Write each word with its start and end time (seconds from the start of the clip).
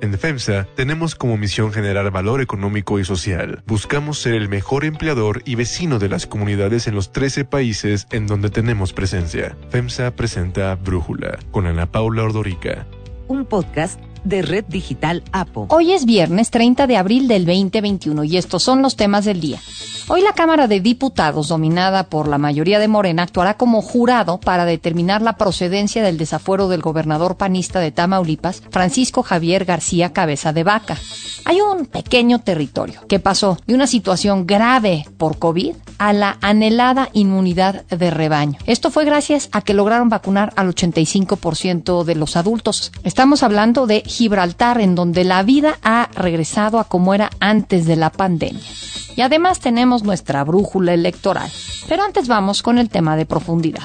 En 0.00 0.12
FEMSA 0.16 0.66
tenemos 0.74 1.14
como 1.14 1.38
misión 1.38 1.72
generar 1.72 2.10
valor 2.10 2.42
económico 2.42 2.98
y 2.98 3.04
social. 3.04 3.62
Buscamos 3.66 4.18
ser 4.18 4.34
el 4.34 4.48
mejor 4.48 4.84
empleador 4.84 5.42
y 5.46 5.54
vecino 5.54 5.98
de 5.98 6.08
las 6.08 6.26
comunidades 6.26 6.86
en 6.86 6.94
los 6.94 7.12
13 7.12 7.44
países 7.46 8.06
en 8.10 8.26
donde 8.26 8.50
tenemos 8.50 8.92
presencia. 8.92 9.56
FEMSA 9.70 10.14
presenta 10.14 10.74
Brújula 10.74 11.38
con 11.50 11.66
Ana 11.66 11.90
Paula 11.90 12.24
Ordorica. 12.24 12.86
Un 13.28 13.46
podcast 13.46 13.98
de 14.24 14.42
Red 14.42 14.66
Digital 14.68 15.22
APO. 15.32 15.68
Hoy 15.70 15.92
es 15.92 16.04
viernes 16.04 16.50
30 16.50 16.86
de 16.86 16.96
abril 16.96 17.26
del 17.26 17.46
2021 17.46 18.24
y 18.24 18.36
estos 18.36 18.62
son 18.62 18.82
los 18.82 18.96
temas 18.96 19.24
del 19.24 19.40
día. 19.40 19.60
Hoy 20.08 20.22
la 20.22 20.34
Cámara 20.34 20.68
de 20.68 20.78
Diputados, 20.78 21.48
dominada 21.48 22.04
por 22.04 22.28
la 22.28 22.38
mayoría 22.38 22.78
de 22.78 22.86
Morena, 22.86 23.24
actuará 23.24 23.56
como 23.56 23.82
jurado 23.82 24.38
para 24.38 24.64
determinar 24.64 25.20
la 25.20 25.36
procedencia 25.36 26.00
del 26.00 26.16
desafuero 26.16 26.68
del 26.68 26.80
gobernador 26.80 27.36
panista 27.36 27.80
de 27.80 27.90
Tamaulipas, 27.90 28.62
Francisco 28.70 29.24
Javier 29.24 29.64
García 29.64 30.12
Cabeza 30.12 30.52
de 30.52 30.62
Vaca. 30.62 30.96
Hay 31.44 31.60
un 31.60 31.86
pequeño 31.86 32.38
territorio 32.38 33.00
que 33.08 33.18
pasó 33.18 33.58
de 33.66 33.74
una 33.74 33.88
situación 33.88 34.46
grave 34.46 35.06
por 35.18 35.40
COVID 35.40 35.74
a 35.98 36.12
la 36.12 36.38
anhelada 36.40 37.08
inmunidad 37.12 37.84
de 37.86 38.10
rebaño. 38.12 38.60
Esto 38.64 38.92
fue 38.92 39.04
gracias 39.04 39.48
a 39.50 39.60
que 39.60 39.74
lograron 39.74 40.08
vacunar 40.08 40.52
al 40.54 40.72
85% 40.72 42.04
de 42.04 42.14
los 42.14 42.36
adultos. 42.36 42.92
Estamos 43.02 43.42
hablando 43.42 43.88
de 43.88 44.02
Gibraltar, 44.06 44.80
en 44.80 44.94
donde 44.94 45.24
la 45.24 45.42
vida 45.42 45.78
ha 45.82 46.10
regresado 46.14 46.78
a 46.78 46.84
como 46.84 47.12
era 47.12 47.30
antes 47.40 47.86
de 47.86 47.96
la 47.96 48.10
pandemia. 48.10 48.62
Y 49.16 49.22
además 49.22 49.60
tenemos 49.60 50.04
nuestra 50.04 50.44
brújula 50.44 50.92
electoral. 50.94 51.50
Pero 51.88 52.04
antes 52.04 52.28
vamos 52.28 52.62
con 52.62 52.78
el 52.78 52.90
tema 52.90 53.16
de 53.16 53.26
profundidad. 53.26 53.82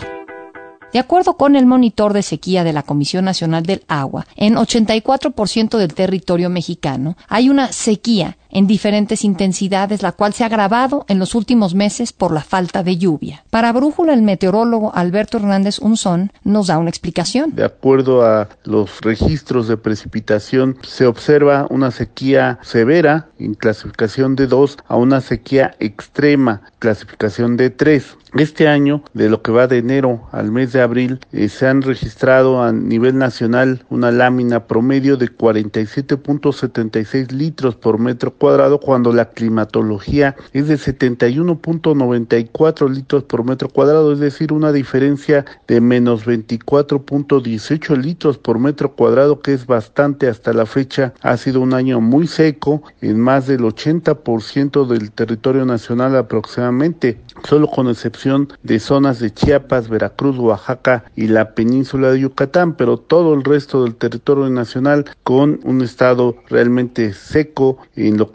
De 0.92 1.00
acuerdo 1.00 1.38
con 1.38 1.56
el 1.56 1.66
monitor 1.66 2.12
de 2.12 2.22
sequía 2.22 2.66
de 2.66 2.74
la 2.74 2.84
Comisión 2.84 3.24
Nacional 3.24 3.64
del 3.64 3.84
Agua, 3.88 4.28
en 4.36 4.56
84% 4.56 5.78
del 5.78 5.94
territorio 5.94 6.50
mexicano 6.50 7.16
hay 7.30 7.50
una 7.50 7.72
sequía 7.72 8.38
en 8.52 8.68
diferentes 8.68 9.24
intensidades, 9.24 10.02
la 10.02 10.12
cual 10.12 10.34
se 10.34 10.44
ha 10.44 10.48
agravado 10.48 11.06
en 11.08 11.20
los 11.20 11.36
últimos 11.36 11.74
meses 11.74 12.14
por 12.14 12.32
la 12.32 12.42
falta 12.42 12.84
de 12.84 12.98
lluvia. 12.98 13.44
Para 13.50 13.72
Brújula, 13.72 14.14
el 14.14 14.22
meteorólogo 14.22 14.94
Alberto 14.94 15.38
Hernández 15.38 15.80
Unzón 15.80 16.32
nos 16.44 16.68
da 16.68 16.78
una 16.78 16.90
explicación. 16.90 17.56
De 17.56 17.66
acuerdo 17.66 18.26
a 18.26 18.50
los 18.64 19.02
registros 19.02 19.68
de 19.68 19.78
precipitación, 19.78 20.78
se 20.84 21.06
observa 21.06 21.68
una 21.70 21.92
sequía 21.92 22.60
severa 22.62 23.28
en 23.40 23.56
clasificación 23.56 24.36
de 24.36 24.48
2 24.48 24.78
a 24.88 24.96
una 24.96 25.22
sequía 25.22 25.76
extrema, 25.80 26.62
clasificación 26.80 27.58
de 27.58 27.70
3. 27.70 28.18
Este 28.36 28.70
año, 28.70 29.04
de 29.14 29.30
lo 29.30 29.42
que 29.42 29.52
va 29.52 29.68
de 29.68 29.80
enero 29.80 30.30
al 30.32 30.52
mes 30.52 30.72
de 30.72 30.82
abril, 30.82 31.20
eh, 31.34 31.50
se 31.50 31.68
han 31.68 31.82
registrado 31.82 32.64
a 32.64 32.72
nivel 32.72 33.18
nacional 33.18 33.84
una 33.90 34.10
lámina 34.10 34.68
promedio 34.68 35.18
de 35.18 35.28
47.76 35.28 37.32
litros 37.32 37.76
por 37.76 38.00
metro 38.00 38.34
cuadrado 38.42 38.80
cuando 38.80 39.14
la 39.14 39.30
climatología 39.30 40.36
es 40.52 40.68
de 40.68 40.74
71.94 40.74 42.90
litros 42.90 43.22
por 43.22 43.46
metro 43.46 43.70
cuadrado, 43.70 44.14
es 44.14 44.20
decir, 44.20 44.52
una 44.52 44.72
diferencia 44.72 45.46
de 45.68 45.80
menos 45.80 46.26
24.18 46.26 47.98
litros 47.98 48.40
por 48.40 48.58
metro 48.58 48.94
cuadrado, 48.94 49.42
que 49.42 49.54
es 49.54 49.68
bastante 49.68 50.28
hasta 50.28 50.54
la 50.54 50.66
fecha. 50.66 51.14
Ha 51.22 51.38
sido 51.38 51.62
un 51.62 51.76
año 51.76 52.02
muy 52.02 52.26
seco 52.26 52.82
en 53.00 53.20
más 53.20 53.46
del 53.46 53.62
80% 53.62 54.88
del 54.88 55.12
territorio 55.12 55.64
nacional 55.64 56.16
aproximadamente, 56.16 57.20
solo 57.48 57.68
con 57.68 57.90
excepción 57.90 58.50
de 58.64 58.80
zonas 58.80 59.20
de 59.20 59.32
Chiapas, 59.32 59.88
Veracruz, 59.88 60.40
Oaxaca 60.40 61.04
y 61.16 61.28
la 61.28 61.54
península 61.54 62.10
de 62.10 62.22
Yucatán, 62.22 62.74
pero 62.74 62.98
todo 62.98 63.36
el 63.36 63.44
resto 63.44 63.84
del 63.84 63.94
territorio 63.94 64.50
nacional 64.50 65.06
con 65.22 65.60
un 65.64 65.84
estado 65.84 66.38
realmente 66.50 67.14
seco 67.14 67.78
en 67.96 68.18
lo 68.18 68.31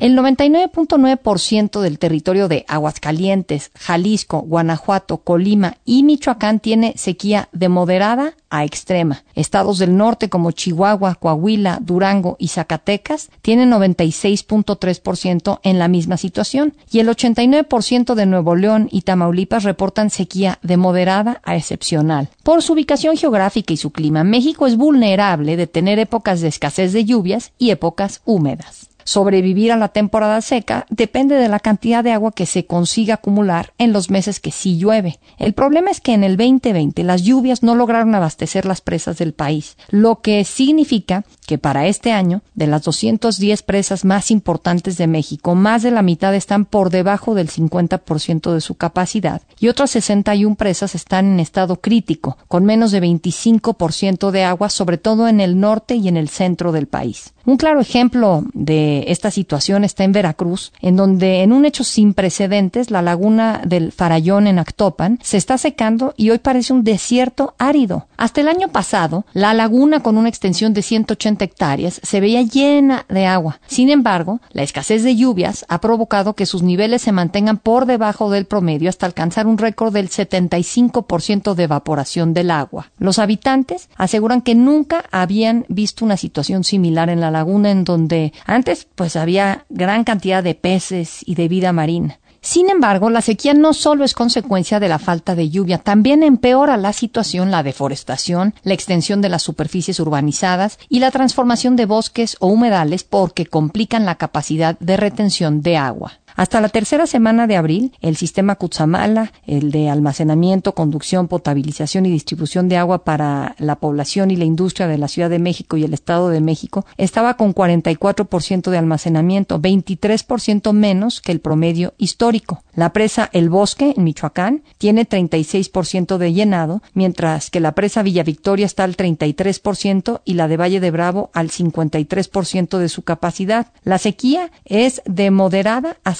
El 0.00 0.16
99.9% 0.16 1.80
del 1.80 1.98
territorio 1.98 2.48
de 2.48 2.64
Aguascalientes, 2.68 3.70
Jalisco, 3.78 4.40
Guanajuato, 4.40 5.18
Colima 5.18 5.76
y 5.84 6.02
Michoacán 6.02 6.60
tiene 6.60 6.94
sequía 6.96 7.48
de 7.52 7.68
moderada 7.68 8.34
a 8.50 8.64
extrema. 8.64 9.24
Estados 9.34 9.78
del 9.78 9.96
norte 9.96 10.28
como 10.28 10.52
Chihuahua, 10.52 11.16
Coahuila, 11.16 11.78
Durango 11.80 12.36
y 12.38 12.48
Zacatecas 12.48 13.30
tienen 13.42 13.70
96.3% 13.72 15.60
en 15.62 15.78
la 15.78 15.88
misma 15.88 16.16
situación 16.16 16.74
y 16.90 17.00
el 17.00 17.08
89% 17.08 18.14
de 18.14 18.26
Nuevo 18.26 18.54
León 18.54 18.88
y 18.92 19.02
Tamaulipas 19.02 19.64
reportan 19.64 20.10
sequía 20.10 20.58
de 20.62 20.76
moderada 20.76 21.40
a 21.44 21.56
excepcional. 21.56 22.28
Por 22.42 22.62
su 22.62 22.74
ubicación 22.74 23.16
geográfica 23.16 23.72
y 23.72 23.76
su 23.76 23.90
clima, 23.90 24.22
México 24.22 24.66
es 24.66 24.76
vulnerable 24.76 25.56
de 25.56 25.66
tener 25.66 25.98
épocas 25.98 26.40
de 26.40 26.48
escasez 26.48 26.92
de 26.92 27.04
lluvias 27.04 27.52
y 27.58 27.70
épocas 27.70 28.20
húmedas. 28.24 28.93
Sobrevivir 29.04 29.72
a 29.72 29.76
la 29.76 29.88
temporada 29.88 30.40
seca 30.40 30.86
depende 30.88 31.36
de 31.36 31.48
la 31.48 31.60
cantidad 31.60 32.02
de 32.02 32.12
agua 32.12 32.32
que 32.32 32.46
se 32.46 32.66
consiga 32.66 33.14
acumular 33.14 33.72
en 33.78 33.92
los 33.92 34.10
meses 34.10 34.40
que 34.40 34.50
sí 34.50 34.78
llueve. 34.78 35.18
El 35.38 35.52
problema 35.52 35.90
es 35.90 36.00
que 36.00 36.14
en 36.14 36.24
el 36.24 36.36
2020 36.36 37.02
las 37.04 37.22
lluvias 37.22 37.62
no 37.62 37.74
lograron 37.74 38.14
abastecer 38.14 38.64
las 38.66 38.80
presas 38.80 39.18
del 39.18 39.34
país, 39.34 39.76
lo 39.90 40.20
que 40.20 40.44
significa 40.44 41.24
que 41.46 41.58
para 41.58 41.86
este 41.86 42.12
año, 42.12 42.42
de 42.54 42.66
las 42.66 42.82
210 42.82 43.62
presas 43.62 44.04
más 44.04 44.30
importantes 44.30 44.96
de 44.96 45.06
México, 45.06 45.54
más 45.54 45.82
de 45.82 45.90
la 45.90 46.02
mitad 46.02 46.34
están 46.34 46.64
por 46.64 46.90
debajo 46.90 47.34
del 47.34 47.50
50% 47.50 48.52
de 48.52 48.60
su 48.60 48.74
capacidad 48.74 49.42
y 49.58 49.68
otras 49.68 49.90
61 49.90 50.56
presas 50.56 50.94
están 50.94 51.26
en 51.26 51.40
estado 51.40 51.80
crítico, 51.80 52.38
con 52.48 52.64
menos 52.64 52.90
de 52.90 53.02
25% 53.02 54.30
de 54.30 54.44
agua, 54.44 54.68
sobre 54.70 54.98
todo 54.98 55.28
en 55.28 55.40
el 55.40 55.60
norte 55.60 55.96
y 55.96 56.08
en 56.08 56.16
el 56.16 56.28
centro 56.28 56.72
del 56.72 56.86
país. 56.86 57.32
Un 57.46 57.58
claro 57.58 57.80
ejemplo 57.80 58.44
de 58.54 59.04
esta 59.08 59.30
situación 59.30 59.84
está 59.84 60.02
en 60.04 60.12
Veracruz, 60.12 60.72
en 60.80 60.96
donde 60.96 61.42
en 61.42 61.52
un 61.52 61.66
hecho 61.66 61.84
sin 61.84 62.14
precedentes, 62.14 62.90
la 62.90 63.02
laguna 63.02 63.60
del 63.66 63.92
Farallón 63.92 64.46
en 64.46 64.58
Actopan 64.58 65.18
se 65.22 65.36
está 65.36 65.58
secando 65.58 66.14
y 66.16 66.30
hoy 66.30 66.38
parece 66.38 66.72
un 66.72 66.84
desierto 66.84 67.54
árido. 67.58 68.06
Hasta 68.16 68.40
el 68.40 68.48
año 68.48 68.68
pasado, 68.68 69.26
la 69.34 69.52
laguna 69.52 70.00
con 70.00 70.16
una 70.16 70.30
extensión 70.30 70.72
de 70.72 70.80
180 70.80 71.33
hectáreas 71.42 72.00
se 72.02 72.20
veía 72.20 72.42
llena 72.42 73.06
de 73.08 73.26
agua. 73.26 73.60
Sin 73.66 73.90
embargo, 73.90 74.40
la 74.50 74.62
escasez 74.62 75.02
de 75.02 75.16
lluvias 75.16 75.64
ha 75.68 75.80
provocado 75.80 76.34
que 76.34 76.46
sus 76.46 76.62
niveles 76.62 77.02
se 77.02 77.10
mantengan 77.10 77.56
por 77.58 77.86
debajo 77.86 78.30
del 78.30 78.44
promedio 78.44 78.88
hasta 78.88 79.06
alcanzar 79.06 79.46
un 79.46 79.58
récord 79.58 79.92
del 79.92 80.10
75% 80.10 81.54
de 81.54 81.64
evaporación 81.64 82.34
del 82.34 82.50
agua. 82.50 82.92
Los 82.98 83.18
habitantes 83.18 83.88
aseguran 83.96 84.42
que 84.42 84.54
nunca 84.54 85.04
habían 85.10 85.64
visto 85.68 86.04
una 86.04 86.16
situación 86.16 86.62
similar 86.62 87.08
en 87.08 87.20
la 87.20 87.30
laguna 87.30 87.70
en 87.70 87.84
donde 87.84 88.32
antes 88.46 88.86
pues 88.94 89.16
había 89.16 89.64
gran 89.68 90.04
cantidad 90.04 90.42
de 90.42 90.54
peces 90.54 91.20
y 91.24 91.34
de 91.34 91.48
vida 91.48 91.72
marina. 91.72 92.18
Sin 92.44 92.68
embargo, 92.68 93.08
la 93.08 93.22
sequía 93.22 93.54
no 93.54 93.72
solo 93.72 94.04
es 94.04 94.12
consecuencia 94.12 94.78
de 94.78 94.90
la 94.90 94.98
falta 94.98 95.34
de 95.34 95.48
lluvia, 95.48 95.78
también 95.78 96.22
empeora 96.22 96.76
la 96.76 96.92
situación 96.92 97.50
la 97.50 97.62
deforestación, 97.62 98.54
la 98.64 98.74
extensión 98.74 99.22
de 99.22 99.30
las 99.30 99.42
superficies 99.42 99.98
urbanizadas 99.98 100.78
y 100.90 101.00
la 101.00 101.10
transformación 101.10 101.74
de 101.74 101.86
bosques 101.86 102.36
o 102.40 102.48
humedales 102.48 103.02
porque 103.02 103.46
complican 103.46 104.04
la 104.04 104.16
capacidad 104.16 104.78
de 104.78 104.98
retención 104.98 105.62
de 105.62 105.78
agua. 105.78 106.12
Hasta 106.36 106.60
la 106.60 106.68
tercera 106.68 107.06
semana 107.06 107.46
de 107.46 107.56
abril, 107.56 107.92
el 108.00 108.16
sistema 108.16 108.56
Cutzamala, 108.56 109.32
el 109.46 109.70
de 109.70 109.88
almacenamiento, 109.88 110.74
conducción, 110.74 111.28
potabilización 111.28 112.06
y 112.06 112.10
distribución 112.10 112.68
de 112.68 112.76
agua 112.76 113.04
para 113.04 113.54
la 113.58 113.76
población 113.76 114.32
y 114.32 114.36
la 114.36 114.44
industria 114.44 114.88
de 114.88 114.98
la 114.98 115.06
Ciudad 115.06 115.30
de 115.30 115.38
México 115.38 115.76
y 115.76 115.84
el 115.84 115.94
Estado 115.94 116.30
de 116.30 116.40
México, 116.40 116.86
estaba 116.96 117.36
con 117.36 117.54
44% 117.54 118.70
de 118.70 118.78
almacenamiento, 118.78 119.60
23% 119.60 120.72
menos 120.72 121.20
que 121.20 121.30
el 121.30 121.40
promedio 121.40 121.94
histórico. 121.98 122.64
La 122.74 122.92
presa 122.92 123.30
El 123.32 123.48
Bosque, 123.48 123.94
en 123.96 124.02
Michoacán, 124.02 124.64
tiene 124.78 125.08
36% 125.08 126.18
de 126.18 126.32
llenado, 126.32 126.82
mientras 126.94 127.50
que 127.50 127.60
la 127.60 127.72
presa 127.72 128.02
Villa 128.02 128.24
Victoria 128.24 128.66
está 128.66 128.82
al 128.82 128.96
33% 128.96 130.22
y 130.24 130.34
la 130.34 130.48
de 130.48 130.56
Valle 130.56 130.80
de 130.80 130.90
Bravo 130.90 131.30
al 131.32 131.50
53% 131.50 132.78
de 132.78 132.88
su 132.88 133.02
capacidad. 133.02 133.68
La 133.84 133.98
sequía 133.98 134.50
es 134.64 135.00
de 135.04 135.30
moderada 135.30 135.98
a 136.02 136.16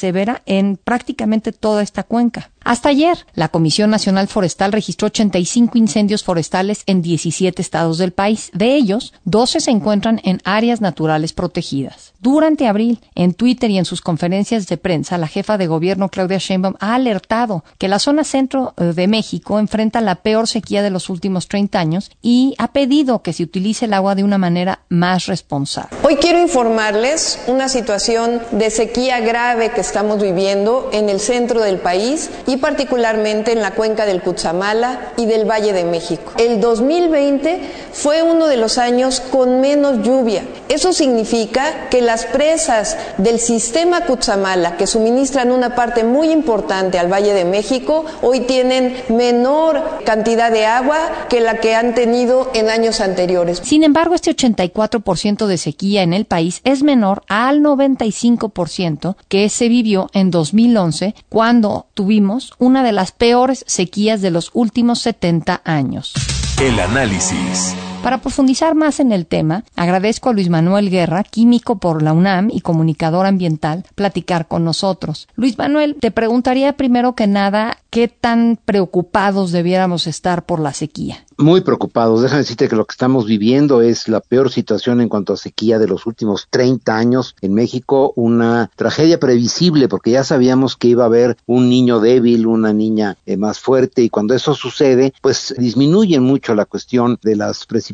en 0.47 0.77
prácticamente 0.77 1.53
toda 1.53 1.83
esta 1.83 2.03
cuenca. 2.03 2.51
Hasta 2.65 2.89
ayer, 2.89 3.27
la 3.35 3.49
Comisión 3.49 3.91
Nacional 3.91 4.27
Forestal 4.27 4.73
registró 4.73 5.07
85 5.07 5.77
incendios 5.77 6.25
forestales 6.25 6.83
en 6.87 7.03
17 7.03 7.61
estados 7.61 7.99
del 7.99 8.13
país. 8.13 8.51
De 8.55 8.75
ellos, 8.75 9.13
12 9.25 9.61
se 9.61 9.71
encuentran 9.71 10.21
en 10.25 10.41
áreas 10.45 10.81
naturales 10.81 11.35
protegidas. 11.35 12.15
Durante 12.21 12.67
abril, 12.67 13.01
en 13.15 13.35
Twitter 13.35 13.71
y 13.71 13.77
en 13.77 13.85
sus 13.85 14.01
conferencias 14.01 14.67
de 14.67 14.79
prensa, 14.79 15.19
la 15.19 15.29
jefa 15.29 15.59
de 15.59 15.67
gobierno 15.67 16.09
Claudia 16.09 16.39
Sheinbaum 16.39 16.75
ha 16.81 16.95
alertado 16.95 17.65
que 17.77 17.87
la 17.87 17.99
zona 17.99 18.25
centro 18.25 18.73
eh, 18.79 18.95
de 18.95 19.09
México 19.09 19.59
enfrenta 19.59 20.01
la 20.01 20.17
peor 20.17 20.49
sequía 20.49 20.83
de 20.83 20.89
los 20.89 21.11
últimos 21.11 21.49
30 21.49 21.79
años 21.79 22.11
y 22.23 22.55
ha 22.57 22.73
pedido 22.73 23.21
que 23.21 23.35
se 23.35 23.43
utilice 23.43 23.85
el 23.85 23.93
agua 23.93 24.15
de 24.15 24.25
una 24.25 24.39
manera 24.39 24.81
más 24.89 25.27
responsable. 25.27 25.91
Hoy 26.03 26.17
quiero 26.17 26.41
informarles 26.41 27.39
una 27.47 27.69
situación 27.69 28.41
de 28.53 28.71
sequía 28.71 29.21
grave 29.21 29.73
que 29.73 29.83
estamos 29.83 30.23
viviendo 30.23 30.89
en 30.95 31.11
el 31.11 31.21
centro 31.21 31.61
del 31.61 31.77
país 31.77 32.31
y 32.47 32.54
y 32.55 32.57
particularmente 32.57 33.51
en 33.51 33.61
la 33.61 33.73
cuenca 33.73 34.07
del 34.07 34.23
Cutzamala 34.23 35.13
y 35.17 35.27
del 35.27 35.45
Valle 35.45 35.73
de 35.73 35.85
México. 35.85 36.33
El 36.39 36.61
2020 36.61 37.61
fue 37.93 38.23
uno 38.23 38.47
de 38.47 38.57
los 38.57 38.79
años 38.79 39.21
con 39.21 39.61
menos 39.61 40.05
lluvia. 40.05 40.45
Eso 40.69 40.93
significa 40.93 41.89
que 41.91 42.01
las 42.01 42.27
presas 42.27 42.97
del 43.19 43.41
sistema 43.41 44.03
Cutzamala, 44.03 44.77
que 44.77 44.87
suministran 44.87 45.51
una 45.51 45.75
parte 45.75 46.05
muy 46.05 46.31
importante 46.31 46.99
al 46.99 47.13
Valle 47.13 47.35
de 47.35 47.45
México, 47.45 48.05
hoy 48.23 48.41
tienen 48.41 48.97
menor 49.09 49.83
cantidad 50.05 50.53
de 50.53 50.67
agua 50.67 50.99
que 51.29 51.41
la 51.41 51.57
que 51.57 51.75
han 51.75 51.95
tenido 51.95 52.51
en 52.55 52.71
años 52.71 53.01
anteriores. 53.01 53.61
Sin 53.65 53.83
embargo, 53.83 54.15
este 54.15 54.31
84% 54.31 55.47
de 55.47 55.59
sequía 55.59 56.03
en 56.03 56.13
el 56.13 56.25
país 56.25 56.61
es 56.63 56.85
menor 56.85 57.23
al 57.29 57.61
95% 57.61 59.17
que 59.29 59.49
se 59.49 59.69
vivió 59.69 60.09
en 60.13 60.31
2011, 60.31 61.17
cuando 61.29 61.87
tuvimos 61.95 62.44
una 62.59 62.83
de 62.83 62.93
las 62.93 63.13
peores 63.13 63.65
sequías 63.67 64.23
de 64.23 64.31
los 64.31 64.51
últimos 64.53 65.01
70 65.01 65.63
años. 65.65 66.13
El 66.61 66.79
análisis. 66.81 67.75
Para 68.05 68.19
profundizar 68.19 68.75
más 68.75 69.01
en 69.01 69.13
el 69.13 69.25
tema, 69.25 69.65
agradezco 69.77 70.29
a 70.29 70.35
Luis 70.35 70.51
Manuel 70.51 70.91
Guerra, 70.91 71.25
químico 71.25 71.79
por 71.79 72.03
la 72.03 72.13
UNAM 72.13 72.51
y 72.53 72.61
comunicador 72.61 73.25
ambiental, 73.25 73.87
platicar 73.95 74.47
con 74.47 74.63
nosotros. 74.63 75.27
Luis 75.37 75.57
Manuel, 75.57 75.97
te 75.99 76.11
preguntaría 76.11 76.77
primero 76.77 77.15
que 77.15 77.27
nada, 77.27 77.79
¿qué 77.89 78.09
tan 78.09 78.59
preocupados 78.63 79.53
debiéramos 79.53 80.07
estar 80.07 80.45
por 80.45 80.61
la 80.61 80.75
sequía? 80.75 81.25
Muy 81.39 81.63
preocupados. 81.63 82.23
Déjame 82.23 82.43
decirte 82.43 82.69
que 82.69 82.77
lo 82.77 82.85
que 82.85 82.93
estamos 82.93 83.27
viviendo 83.27 83.81
es 83.81 84.07
la 84.07 84.21
peor 84.21 84.51
situación 84.51 85.01
en 85.01 85.09
cuanto 85.09 85.33
a 85.33 85.37
sequía 85.37 85.79
de 85.79 85.89
los 85.89 86.07
últimos 86.07 86.47
30 86.51 86.95
años 86.95 87.35
en 87.41 87.55
México, 87.55 88.13
una 88.17 88.71
tragedia 88.77 89.19
previsible 89.19 89.89
porque 89.89 90.11
ya 90.11 90.25
sabíamos 90.25 90.77
que 90.77 90.89
iba 90.89 91.05
a 91.05 91.07
haber 91.07 91.39
un 91.47 91.71
niño 91.71 92.01
débil, 92.01 92.47
una 92.47 92.73
niña 92.75 93.17
eh, 93.25 93.39
más 93.39 93.59
fuerte 93.59 94.03
y 94.03 94.11
cuando 94.11 94.35
eso 94.35 94.55
sucede, 94.55 95.15
pues 95.23 95.55
disminuye 95.57 96.21
mucho 96.21 96.55
la 96.55 96.67
cuestión 96.67 97.19
de 97.23 97.35
las 97.35 97.65
precipitaciones 97.65 97.94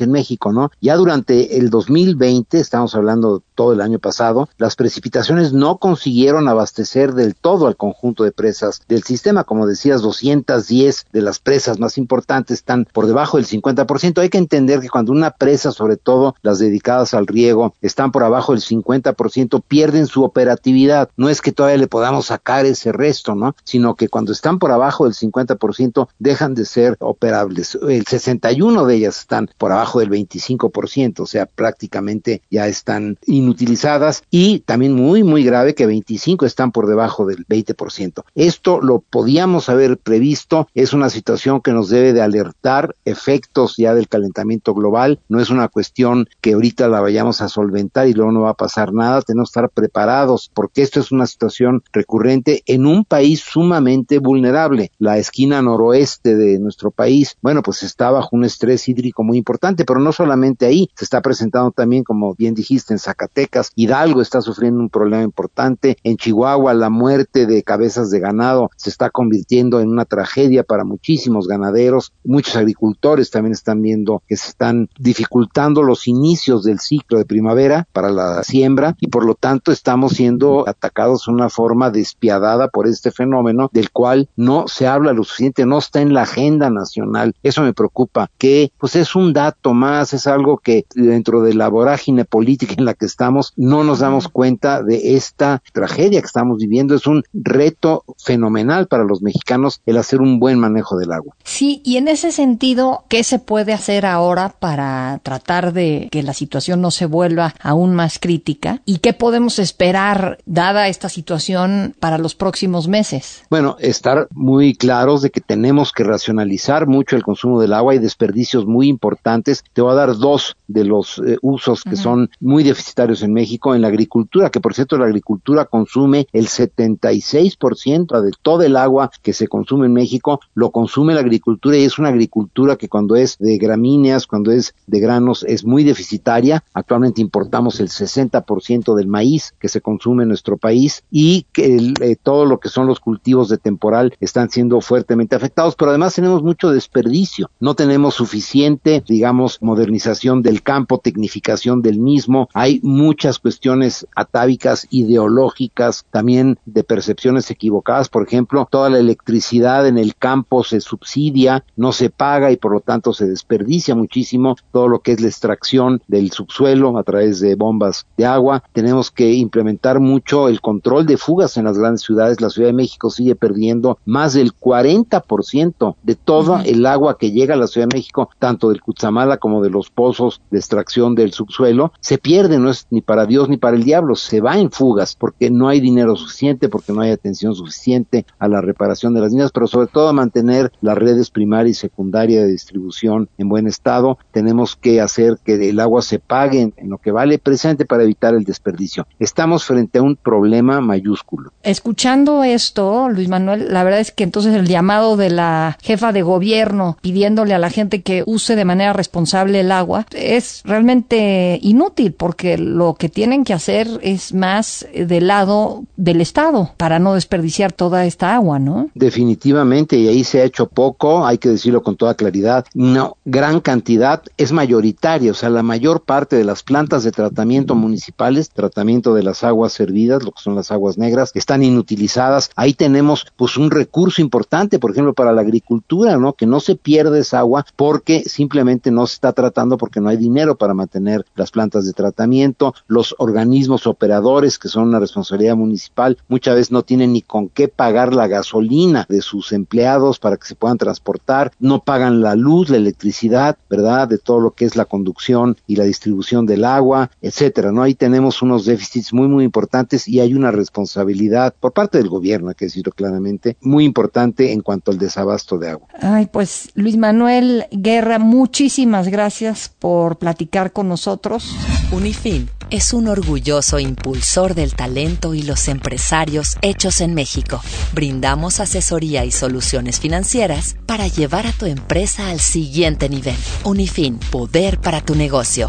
en 0.00 0.10
México, 0.10 0.52
¿no? 0.52 0.70
Ya 0.80 0.96
durante 0.96 1.58
el 1.58 1.70
2020, 1.70 2.58
estamos 2.58 2.94
hablando 2.94 3.42
todo 3.54 3.72
el 3.72 3.80
año 3.80 3.98
pasado, 3.98 4.48
las 4.58 4.76
precipitaciones 4.76 5.52
no 5.52 5.78
consiguieron 5.78 6.48
abastecer 6.48 7.14
del 7.14 7.34
todo 7.34 7.66
al 7.66 7.76
conjunto 7.76 8.24
de 8.24 8.32
presas 8.32 8.80
del 8.88 9.02
sistema, 9.02 9.44
como 9.44 9.66
decías, 9.66 10.02
210 10.02 11.06
de 11.12 11.22
las 11.22 11.38
presas 11.38 11.78
más 11.78 11.98
importantes 11.98 12.58
están 12.58 12.86
por 12.92 13.06
debajo 13.06 13.36
del 13.36 13.46
50%. 13.46 14.20
Hay 14.20 14.30
que 14.30 14.38
entender 14.38 14.80
que 14.80 14.88
cuando 14.88 15.12
una 15.12 15.32
presa, 15.32 15.72
sobre 15.72 15.96
todo 15.96 16.34
las 16.42 16.58
dedicadas 16.58 17.14
al 17.14 17.26
riego, 17.26 17.74
están 17.80 18.12
por 18.12 18.24
abajo 18.24 18.52
del 18.52 18.62
50%, 18.62 19.62
pierden 19.66 20.06
su 20.06 20.24
operatividad. 20.24 21.10
No 21.16 21.28
es 21.28 21.40
que 21.40 21.52
todavía 21.52 21.78
le 21.78 21.86
podamos 21.86 22.26
sacar 22.26 22.66
ese 22.66 22.92
resto, 22.92 23.34
¿no? 23.34 23.54
Sino 23.64 23.94
que 23.94 24.08
cuando 24.08 24.32
están 24.32 24.58
por 24.58 24.72
abajo 24.72 25.04
del 25.04 25.14
50%, 25.14 26.08
dejan 26.18 26.54
de 26.54 26.64
ser 26.64 26.96
operables. 27.00 27.78
El 27.88 28.06
61 28.06 28.86
de 28.86 28.94
ellas 28.94 29.18
están 29.18 29.33
por 29.58 29.72
abajo 29.72 30.00
del 30.00 30.10
25%, 30.10 31.20
o 31.20 31.26
sea, 31.26 31.46
prácticamente 31.46 32.42
ya 32.50 32.66
están 32.66 33.18
inutilizadas 33.26 34.22
y 34.30 34.60
también 34.60 34.94
muy, 34.94 35.22
muy 35.22 35.44
grave 35.44 35.74
que 35.74 35.86
25 35.86 36.46
están 36.46 36.72
por 36.72 36.86
debajo 36.86 37.26
del 37.26 37.46
20%. 37.46 38.24
Esto 38.34 38.80
lo 38.80 39.00
podíamos 39.00 39.68
haber 39.68 39.98
previsto, 39.98 40.68
es 40.74 40.92
una 40.92 41.10
situación 41.10 41.60
que 41.60 41.72
nos 41.72 41.88
debe 41.88 42.12
de 42.12 42.22
alertar 42.22 42.94
efectos 43.04 43.76
ya 43.76 43.94
del 43.94 44.08
calentamiento 44.08 44.74
global, 44.74 45.20
no 45.28 45.40
es 45.40 45.50
una 45.50 45.68
cuestión 45.68 46.28
que 46.40 46.54
ahorita 46.54 46.88
la 46.88 47.00
vayamos 47.00 47.40
a 47.40 47.48
solventar 47.48 48.08
y 48.08 48.14
luego 48.14 48.32
no 48.32 48.42
va 48.42 48.50
a 48.50 48.54
pasar 48.54 48.92
nada, 48.92 49.22
tenemos 49.22 49.50
que 49.50 49.60
estar 49.60 49.70
preparados 49.70 50.50
porque 50.54 50.82
esto 50.82 51.00
es 51.00 51.12
una 51.12 51.26
situación 51.26 51.82
recurrente 51.92 52.62
en 52.66 52.86
un 52.86 53.04
país 53.04 53.40
sumamente 53.40 54.18
vulnerable. 54.18 54.90
La 54.98 55.18
esquina 55.18 55.62
noroeste 55.62 56.36
de 56.36 56.58
nuestro 56.58 56.90
país, 56.90 57.36
bueno, 57.42 57.62
pues 57.62 57.82
está 57.82 58.10
bajo 58.10 58.30
un 58.32 58.44
estrés 58.44 58.88
hídrico 58.88 59.23
muy 59.24 59.38
importante, 59.38 59.84
pero 59.84 60.00
no 60.00 60.12
solamente 60.12 60.66
ahí, 60.66 60.88
se 60.94 61.04
está 61.04 61.20
presentando 61.20 61.70
también, 61.70 62.04
como 62.04 62.34
bien 62.34 62.54
dijiste, 62.54 62.94
en 62.94 62.98
Zacatecas, 62.98 63.72
Hidalgo 63.74 64.20
está 64.20 64.40
sufriendo 64.40 64.80
un 64.80 64.90
problema 64.90 65.22
importante, 65.22 65.96
en 66.04 66.16
Chihuahua 66.16 66.74
la 66.74 66.90
muerte 66.90 67.46
de 67.46 67.62
cabezas 67.62 68.10
de 68.10 68.20
ganado 68.20 68.70
se 68.76 68.90
está 68.90 69.10
convirtiendo 69.10 69.80
en 69.80 69.88
una 69.88 70.04
tragedia 70.04 70.62
para 70.62 70.84
muchísimos 70.84 71.48
ganaderos, 71.48 72.12
muchos 72.24 72.56
agricultores 72.56 73.30
también 73.30 73.52
están 73.52 73.82
viendo 73.82 74.22
que 74.28 74.36
se 74.36 74.50
están 74.50 74.88
dificultando 74.98 75.82
los 75.82 76.06
inicios 76.08 76.64
del 76.64 76.80
ciclo 76.80 77.18
de 77.18 77.24
primavera 77.24 77.86
para 77.92 78.10
la 78.10 78.42
siembra 78.42 78.96
y 79.00 79.08
por 79.08 79.24
lo 79.24 79.34
tanto 79.34 79.72
estamos 79.72 80.12
siendo 80.12 80.68
atacados 80.68 81.26
de 81.26 81.32
una 81.32 81.48
forma 81.48 81.90
despiadada 81.90 82.68
por 82.68 82.86
este 82.86 83.10
fenómeno 83.10 83.70
del 83.72 83.90
cual 83.90 84.28
no 84.36 84.66
se 84.68 84.86
habla 84.86 85.12
lo 85.12 85.24
suficiente, 85.24 85.66
no 85.66 85.78
está 85.78 86.00
en 86.00 86.14
la 86.14 86.22
agenda 86.22 86.70
nacional. 86.70 87.34
Eso 87.42 87.62
me 87.62 87.72
preocupa, 87.72 88.30
que 88.38 88.72
pues 88.78 88.96
es 88.96 89.03
un 89.14 89.32
dato 89.32 89.74
más, 89.74 90.12
es 90.12 90.26
algo 90.26 90.58
que 90.58 90.86
dentro 90.94 91.42
de 91.42 91.54
la 91.54 91.68
vorágine 91.68 92.24
política 92.24 92.74
en 92.76 92.84
la 92.84 92.94
que 92.94 93.06
estamos, 93.06 93.52
no 93.56 93.84
nos 93.84 94.00
damos 94.00 94.28
cuenta 94.28 94.82
de 94.82 95.16
esta 95.16 95.62
tragedia 95.72 96.20
que 96.20 96.26
estamos 96.26 96.58
viviendo. 96.58 96.94
Es 96.94 97.06
un 97.06 97.22
reto 97.32 98.04
fenomenal 98.18 98.86
para 98.86 99.04
los 99.04 99.22
mexicanos 99.22 99.80
el 99.86 99.96
hacer 99.96 100.20
un 100.20 100.38
buen 100.38 100.58
manejo 100.58 100.96
del 100.96 101.12
agua. 101.12 101.34
Sí, 101.44 101.82
y 101.84 101.96
en 101.96 102.08
ese 102.08 102.32
sentido, 102.32 103.04
¿qué 103.08 103.24
se 103.24 103.38
puede 103.38 103.72
hacer 103.72 104.06
ahora 104.06 104.54
para 104.58 105.20
tratar 105.22 105.72
de 105.72 106.08
que 106.10 106.22
la 106.22 106.34
situación 106.34 106.80
no 106.80 106.90
se 106.90 107.06
vuelva 107.06 107.54
aún 107.60 107.94
más 107.94 108.18
crítica? 108.18 108.80
¿Y 108.84 108.98
qué 108.98 109.12
podemos 109.12 109.58
esperar, 109.58 110.38
dada 110.46 110.88
esta 110.88 111.08
situación, 111.08 111.94
para 112.00 112.18
los 112.18 112.34
próximos 112.34 112.88
meses? 112.88 113.42
Bueno, 113.50 113.76
estar 113.80 114.28
muy 114.30 114.74
claros 114.74 115.22
de 115.22 115.30
que 115.30 115.40
tenemos 115.40 115.92
que 115.92 116.04
racionalizar 116.04 116.86
mucho 116.86 117.16
el 117.16 117.22
consumo 117.22 117.60
del 117.60 117.72
agua 117.72 117.94
y 117.94 117.98
desperdicios 117.98 118.66
muy 118.66 118.88
importantes. 118.94 119.64
Te 119.72 119.82
voy 119.82 119.92
a 119.92 119.96
dar 119.96 120.16
dos 120.16 120.56
de 120.68 120.84
los 120.84 121.18
eh, 121.18 121.36
usos 121.42 121.82
que 121.82 121.96
son 121.96 122.30
muy 122.40 122.62
deficitarios 122.62 123.22
en 123.22 123.32
México 123.32 123.74
en 123.74 123.82
la 123.82 123.88
agricultura, 123.88 124.50
que 124.50 124.60
por 124.60 124.74
cierto 124.74 124.96
la 124.96 125.06
agricultura 125.06 125.66
consume 125.66 126.26
el 126.32 126.46
76% 126.46 128.20
de 128.20 128.30
todo 128.42 128.62
el 128.62 128.76
agua 128.76 129.10
que 129.22 129.32
se 129.32 129.48
consume 129.48 129.86
en 129.86 129.92
México, 129.92 130.40
lo 130.54 130.70
consume 130.70 131.14
la 131.14 131.20
agricultura 131.20 131.76
y 131.76 131.84
es 131.84 131.98
una 131.98 132.08
agricultura 132.08 132.76
que 132.76 132.88
cuando 132.88 133.16
es 133.16 133.36
de 133.38 133.58
gramíneas, 133.58 134.26
cuando 134.26 134.50
es 134.50 134.74
de 134.86 135.00
granos, 135.00 135.44
es 135.48 135.64
muy 135.64 135.84
deficitaria. 135.84 136.64
Actualmente 136.72 137.20
importamos 137.20 137.80
el 137.80 137.88
60% 137.88 138.94
del 138.94 139.06
maíz 139.06 139.54
que 139.58 139.68
se 139.68 139.80
consume 139.80 140.22
en 140.22 140.28
nuestro 140.28 140.56
país 140.56 141.04
y 141.10 141.46
que 141.52 141.92
eh, 142.00 142.16
todo 142.22 142.46
lo 142.46 142.58
que 142.60 142.68
son 142.68 142.86
los 142.86 143.00
cultivos 143.00 143.48
de 143.48 143.58
temporal 143.58 144.14
están 144.20 144.50
siendo 144.50 144.80
fuertemente 144.80 145.36
afectados, 145.36 145.74
pero 145.76 145.90
además 145.90 146.14
tenemos 146.14 146.42
mucho 146.42 146.70
desperdicio. 146.70 147.50
No 147.60 147.74
tenemos 147.74 148.14
suficiente, 148.14 148.83
digamos, 148.84 149.58
modernización 149.62 150.42
del 150.42 150.62
campo, 150.62 150.98
tecnificación 150.98 151.82
del 151.82 151.98
mismo. 151.98 152.48
Hay 152.52 152.80
muchas 152.82 153.38
cuestiones 153.38 154.06
atávicas, 154.14 154.86
ideológicas, 154.90 156.04
también 156.10 156.58
de 156.66 156.84
percepciones 156.84 157.50
equivocadas. 157.50 158.08
Por 158.08 158.26
ejemplo, 158.26 158.68
toda 158.70 158.90
la 158.90 158.98
electricidad 158.98 159.86
en 159.86 159.98
el 159.98 160.14
campo 160.16 160.64
se 160.64 160.80
subsidia, 160.80 161.64
no 161.76 161.92
se 161.92 162.10
paga 162.10 162.52
y 162.52 162.56
por 162.56 162.72
lo 162.72 162.80
tanto 162.80 163.12
se 163.12 163.26
desperdicia 163.26 163.94
muchísimo 163.94 164.56
todo 164.72 164.88
lo 164.88 165.00
que 165.00 165.12
es 165.12 165.20
la 165.20 165.28
extracción 165.28 166.02
del 166.06 166.30
subsuelo 166.30 166.98
a 166.98 167.02
través 167.02 167.40
de 167.40 167.54
bombas 167.54 168.06
de 168.16 168.26
agua. 168.26 168.62
Tenemos 168.72 169.10
que 169.10 169.32
implementar 169.32 170.00
mucho 170.00 170.48
el 170.48 170.60
control 170.60 171.06
de 171.06 171.16
fugas 171.16 171.56
en 171.56 171.64
las 171.64 171.78
grandes 171.78 172.02
ciudades. 172.02 172.40
La 172.40 172.50
Ciudad 172.50 172.68
de 172.68 172.74
México 172.74 173.10
sigue 173.10 173.34
perdiendo 173.34 173.98
más 174.04 174.34
del 174.34 174.54
40% 174.54 175.96
de 176.02 176.14
todo 176.14 176.60
el 176.64 176.84
agua 176.86 177.18
que 177.18 177.32
llega 177.32 177.54
a 177.54 177.58
la 177.58 177.66
Ciudad 177.66 177.88
de 177.88 177.96
México, 177.96 178.30
tanto 178.38 178.73
del 178.74 178.82
Cutzamala 178.82 179.38
como 179.38 179.62
de 179.62 179.70
los 179.70 179.90
pozos 179.90 180.42
de 180.50 180.58
extracción 180.58 181.14
del 181.14 181.32
subsuelo. 181.32 181.92
Se 182.00 182.18
pierde, 182.18 182.58
no 182.58 182.70
ni 182.90 183.00
para 183.00 183.26
Dios 183.26 183.48
ni 183.48 183.56
para 183.56 183.76
el 183.76 183.84
diablo, 183.84 184.16
se 184.16 184.40
va 184.40 184.58
en 184.58 184.70
fugas 184.70 185.16
porque 185.16 185.50
no 185.50 185.68
hay 185.68 185.80
dinero 185.80 186.16
suficiente, 186.16 186.68
porque 186.68 186.92
no 186.92 187.00
hay 187.00 187.10
atención 187.10 187.54
suficiente 187.54 188.26
a 188.38 188.48
la 188.48 188.60
reparación 188.60 189.14
de 189.14 189.20
las 189.20 189.30
líneas, 189.30 189.52
pero 189.52 189.66
sobre 189.66 189.86
todo 189.86 190.08
a 190.08 190.12
mantener 190.12 190.72
las 190.80 190.98
redes 190.98 191.30
primaria 191.30 191.70
y 191.70 191.74
secundaria 191.74 192.42
de 192.42 192.50
distribución 192.50 193.28
en 193.38 193.48
buen 193.48 193.66
estado. 193.66 194.18
Tenemos 194.32 194.76
que 194.76 195.00
hacer 195.00 195.38
que 195.44 195.70
el 195.70 195.80
agua 195.80 196.02
se 196.02 196.18
pague 196.18 196.72
en, 196.76 196.90
lo 196.90 196.98
que 196.98 197.12
vale 197.12 197.38
precisamente 197.38 197.84
para 197.84 198.02
evitar 198.02 198.34
el 198.34 198.44
desperdicio. 198.44 199.06
Estamos 199.18 199.64
frente 199.64 199.98
a 199.98 200.02
un 200.02 200.16
problema 200.16 200.80
mayúsculo. 200.80 201.52
Escuchando 201.62 202.44
esto, 202.44 203.08
Luis 203.08 203.28
Manuel, 203.28 203.72
la 203.72 203.84
verdad 203.84 204.00
es 204.00 204.12
que 204.12 204.24
entonces 204.24 204.54
el 204.54 204.66
llamado 204.66 205.16
de 205.16 205.30
la 205.30 205.78
jefa 205.82 206.12
de 206.12 206.22
gobierno 206.22 206.96
pidiéndole 207.00 207.54
a 207.54 207.58
la 207.58 207.70
gente 207.70 208.02
que 208.02 208.22
use 208.26 208.56
de 208.56 208.63
manera 208.64 208.92
responsable 208.92 209.60
el 209.60 209.72
agua 209.72 210.06
es 210.12 210.62
realmente 210.64 211.58
inútil 211.62 212.12
porque 212.12 212.58
lo 212.58 212.94
que 212.94 213.08
tienen 213.08 213.44
que 213.44 213.52
hacer 213.52 213.88
es 214.02 214.34
más 214.34 214.86
del 214.94 215.28
lado 215.28 215.84
del 215.96 216.20
Estado 216.20 216.72
para 216.76 216.98
no 216.98 217.14
desperdiciar 217.14 217.72
toda 217.72 218.06
esta 218.06 218.34
agua, 218.34 218.58
¿no? 218.58 218.90
Definitivamente, 218.94 219.96
y 219.96 220.08
ahí 220.08 220.24
se 220.24 220.40
ha 220.40 220.44
hecho 220.44 220.66
poco, 220.66 221.26
hay 221.26 221.38
que 221.38 221.48
decirlo 221.48 221.82
con 221.82 221.96
toda 221.96 222.14
claridad, 222.14 222.64
una 222.74 223.10
gran 223.24 223.60
cantidad 223.60 224.22
es 224.36 224.52
mayoritaria, 224.52 225.30
o 225.30 225.34
sea, 225.34 225.50
la 225.50 225.62
mayor 225.62 226.02
parte 226.02 226.36
de 226.36 226.44
las 226.44 226.62
plantas 226.62 227.04
de 227.04 227.12
tratamiento 227.12 227.74
municipales, 227.74 228.50
tratamiento 228.50 229.14
de 229.14 229.22
las 229.22 229.44
aguas 229.44 229.72
servidas, 229.72 230.22
lo 230.22 230.32
que 230.32 230.42
son 230.42 230.54
las 230.54 230.70
aguas 230.70 230.98
negras, 230.98 231.32
están 231.34 231.62
inutilizadas. 231.62 232.50
Ahí 232.56 232.74
tenemos 232.74 233.26
pues 233.36 233.56
un 233.56 233.70
recurso 233.70 234.22
importante, 234.22 234.78
por 234.78 234.90
ejemplo, 234.90 235.14
para 235.14 235.32
la 235.32 235.42
agricultura, 235.42 236.16
¿no? 236.16 236.32
Que 236.32 236.46
no 236.46 236.60
se 236.60 236.76
pierde 236.76 237.20
esa 237.20 237.40
agua 237.40 237.66
porque 237.76 238.24
simplemente 238.54 238.92
no 238.92 239.04
se 239.08 239.14
está 239.14 239.32
tratando 239.32 239.76
porque 239.76 240.00
no 240.00 240.10
hay 240.10 240.16
dinero 240.16 240.56
para 240.56 240.74
mantener 240.74 241.26
las 241.34 241.50
plantas 241.50 241.86
de 241.86 241.92
tratamiento, 241.92 242.72
los 242.86 243.12
organismos 243.18 243.88
operadores 243.88 244.60
que 244.60 244.68
son 244.68 244.86
una 244.86 245.00
responsabilidad 245.00 245.56
municipal 245.56 246.18
muchas 246.28 246.54
veces 246.54 246.70
no 246.70 246.84
tienen 246.84 247.14
ni 247.14 247.20
con 247.20 247.48
qué 247.48 247.66
pagar 247.66 248.14
la 248.14 248.28
gasolina 248.28 249.06
de 249.08 249.22
sus 249.22 249.50
empleados 249.50 250.20
para 250.20 250.36
que 250.36 250.46
se 250.46 250.54
puedan 250.54 250.78
transportar, 250.78 251.50
no 251.58 251.80
pagan 251.80 252.20
la 252.20 252.36
luz, 252.36 252.70
la 252.70 252.76
electricidad, 252.76 253.56
¿verdad? 253.68 254.06
De 254.06 254.18
todo 254.18 254.38
lo 254.38 254.52
que 254.52 254.66
es 254.66 254.76
la 254.76 254.84
conducción 254.84 255.56
y 255.66 255.74
la 255.74 255.82
distribución 255.82 256.46
del 256.46 256.64
agua, 256.64 257.10
etcétera, 257.22 257.72
¿no? 257.72 257.82
Ahí 257.82 257.96
tenemos 257.96 258.40
unos 258.40 258.66
déficits 258.66 259.12
muy 259.12 259.26
muy 259.26 259.42
importantes 259.42 260.06
y 260.06 260.20
hay 260.20 260.32
una 260.34 260.52
responsabilidad 260.52 261.54
por 261.58 261.72
parte 261.72 261.98
del 261.98 262.08
gobierno, 262.08 262.50
hay 262.50 262.54
que 262.54 262.66
decirlo 262.66 262.92
claramente, 262.92 263.56
muy 263.60 263.84
importante 263.84 264.52
en 264.52 264.60
cuanto 264.60 264.92
al 264.92 264.98
desabasto 264.98 265.58
de 265.58 265.70
agua. 265.70 265.88
Ay, 266.00 266.28
pues 266.30 266.70
Luis 266.76 266.96
Manuel 266.96 267.64
Guerra, 267.72 268.20
muchísimas 268.44 269.08
gracias 269.08 269.70
por 269.78 270.18
platicar 270.18 270.70
con 270.70 270.86
nosotros. 270.86 271.56
Unifin 271.92 272.50
es 272.68 272.92
un 272.92 273.08
orgulloso 273.08 273.78
impulsor 273.78 274.54
del 274.54 274.74
talento 274.74 275.32
y 275.32 275.42
los 275.42 275.66
empresarios 275.68 276.58
hechos 276.60 277.00
en 277.00 277.14
México. 277.14 277.62
Brindamos 277.94 278.60
asesoría 278.60 279.24
y 279.24 279.30
soluciones 279.30 279.98
financieras 279.98 280.76
para 280.84 281.08
llevar 281.08 281.46
a 281.46 281.52
tu 281.52 281.64
empresa 281.64 282.28
al 282.28 282.38
siguiente 282.38 283.08
nivel. 283.08 283.36
Unifin, 283.64 284.18
poder 284.18 284.78
para 284.78 285.00
tu 285.00 285.14
negocio. 285.14 285.68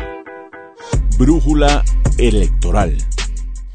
Brújula 1.18 1.82
electoral. 2.18 2.98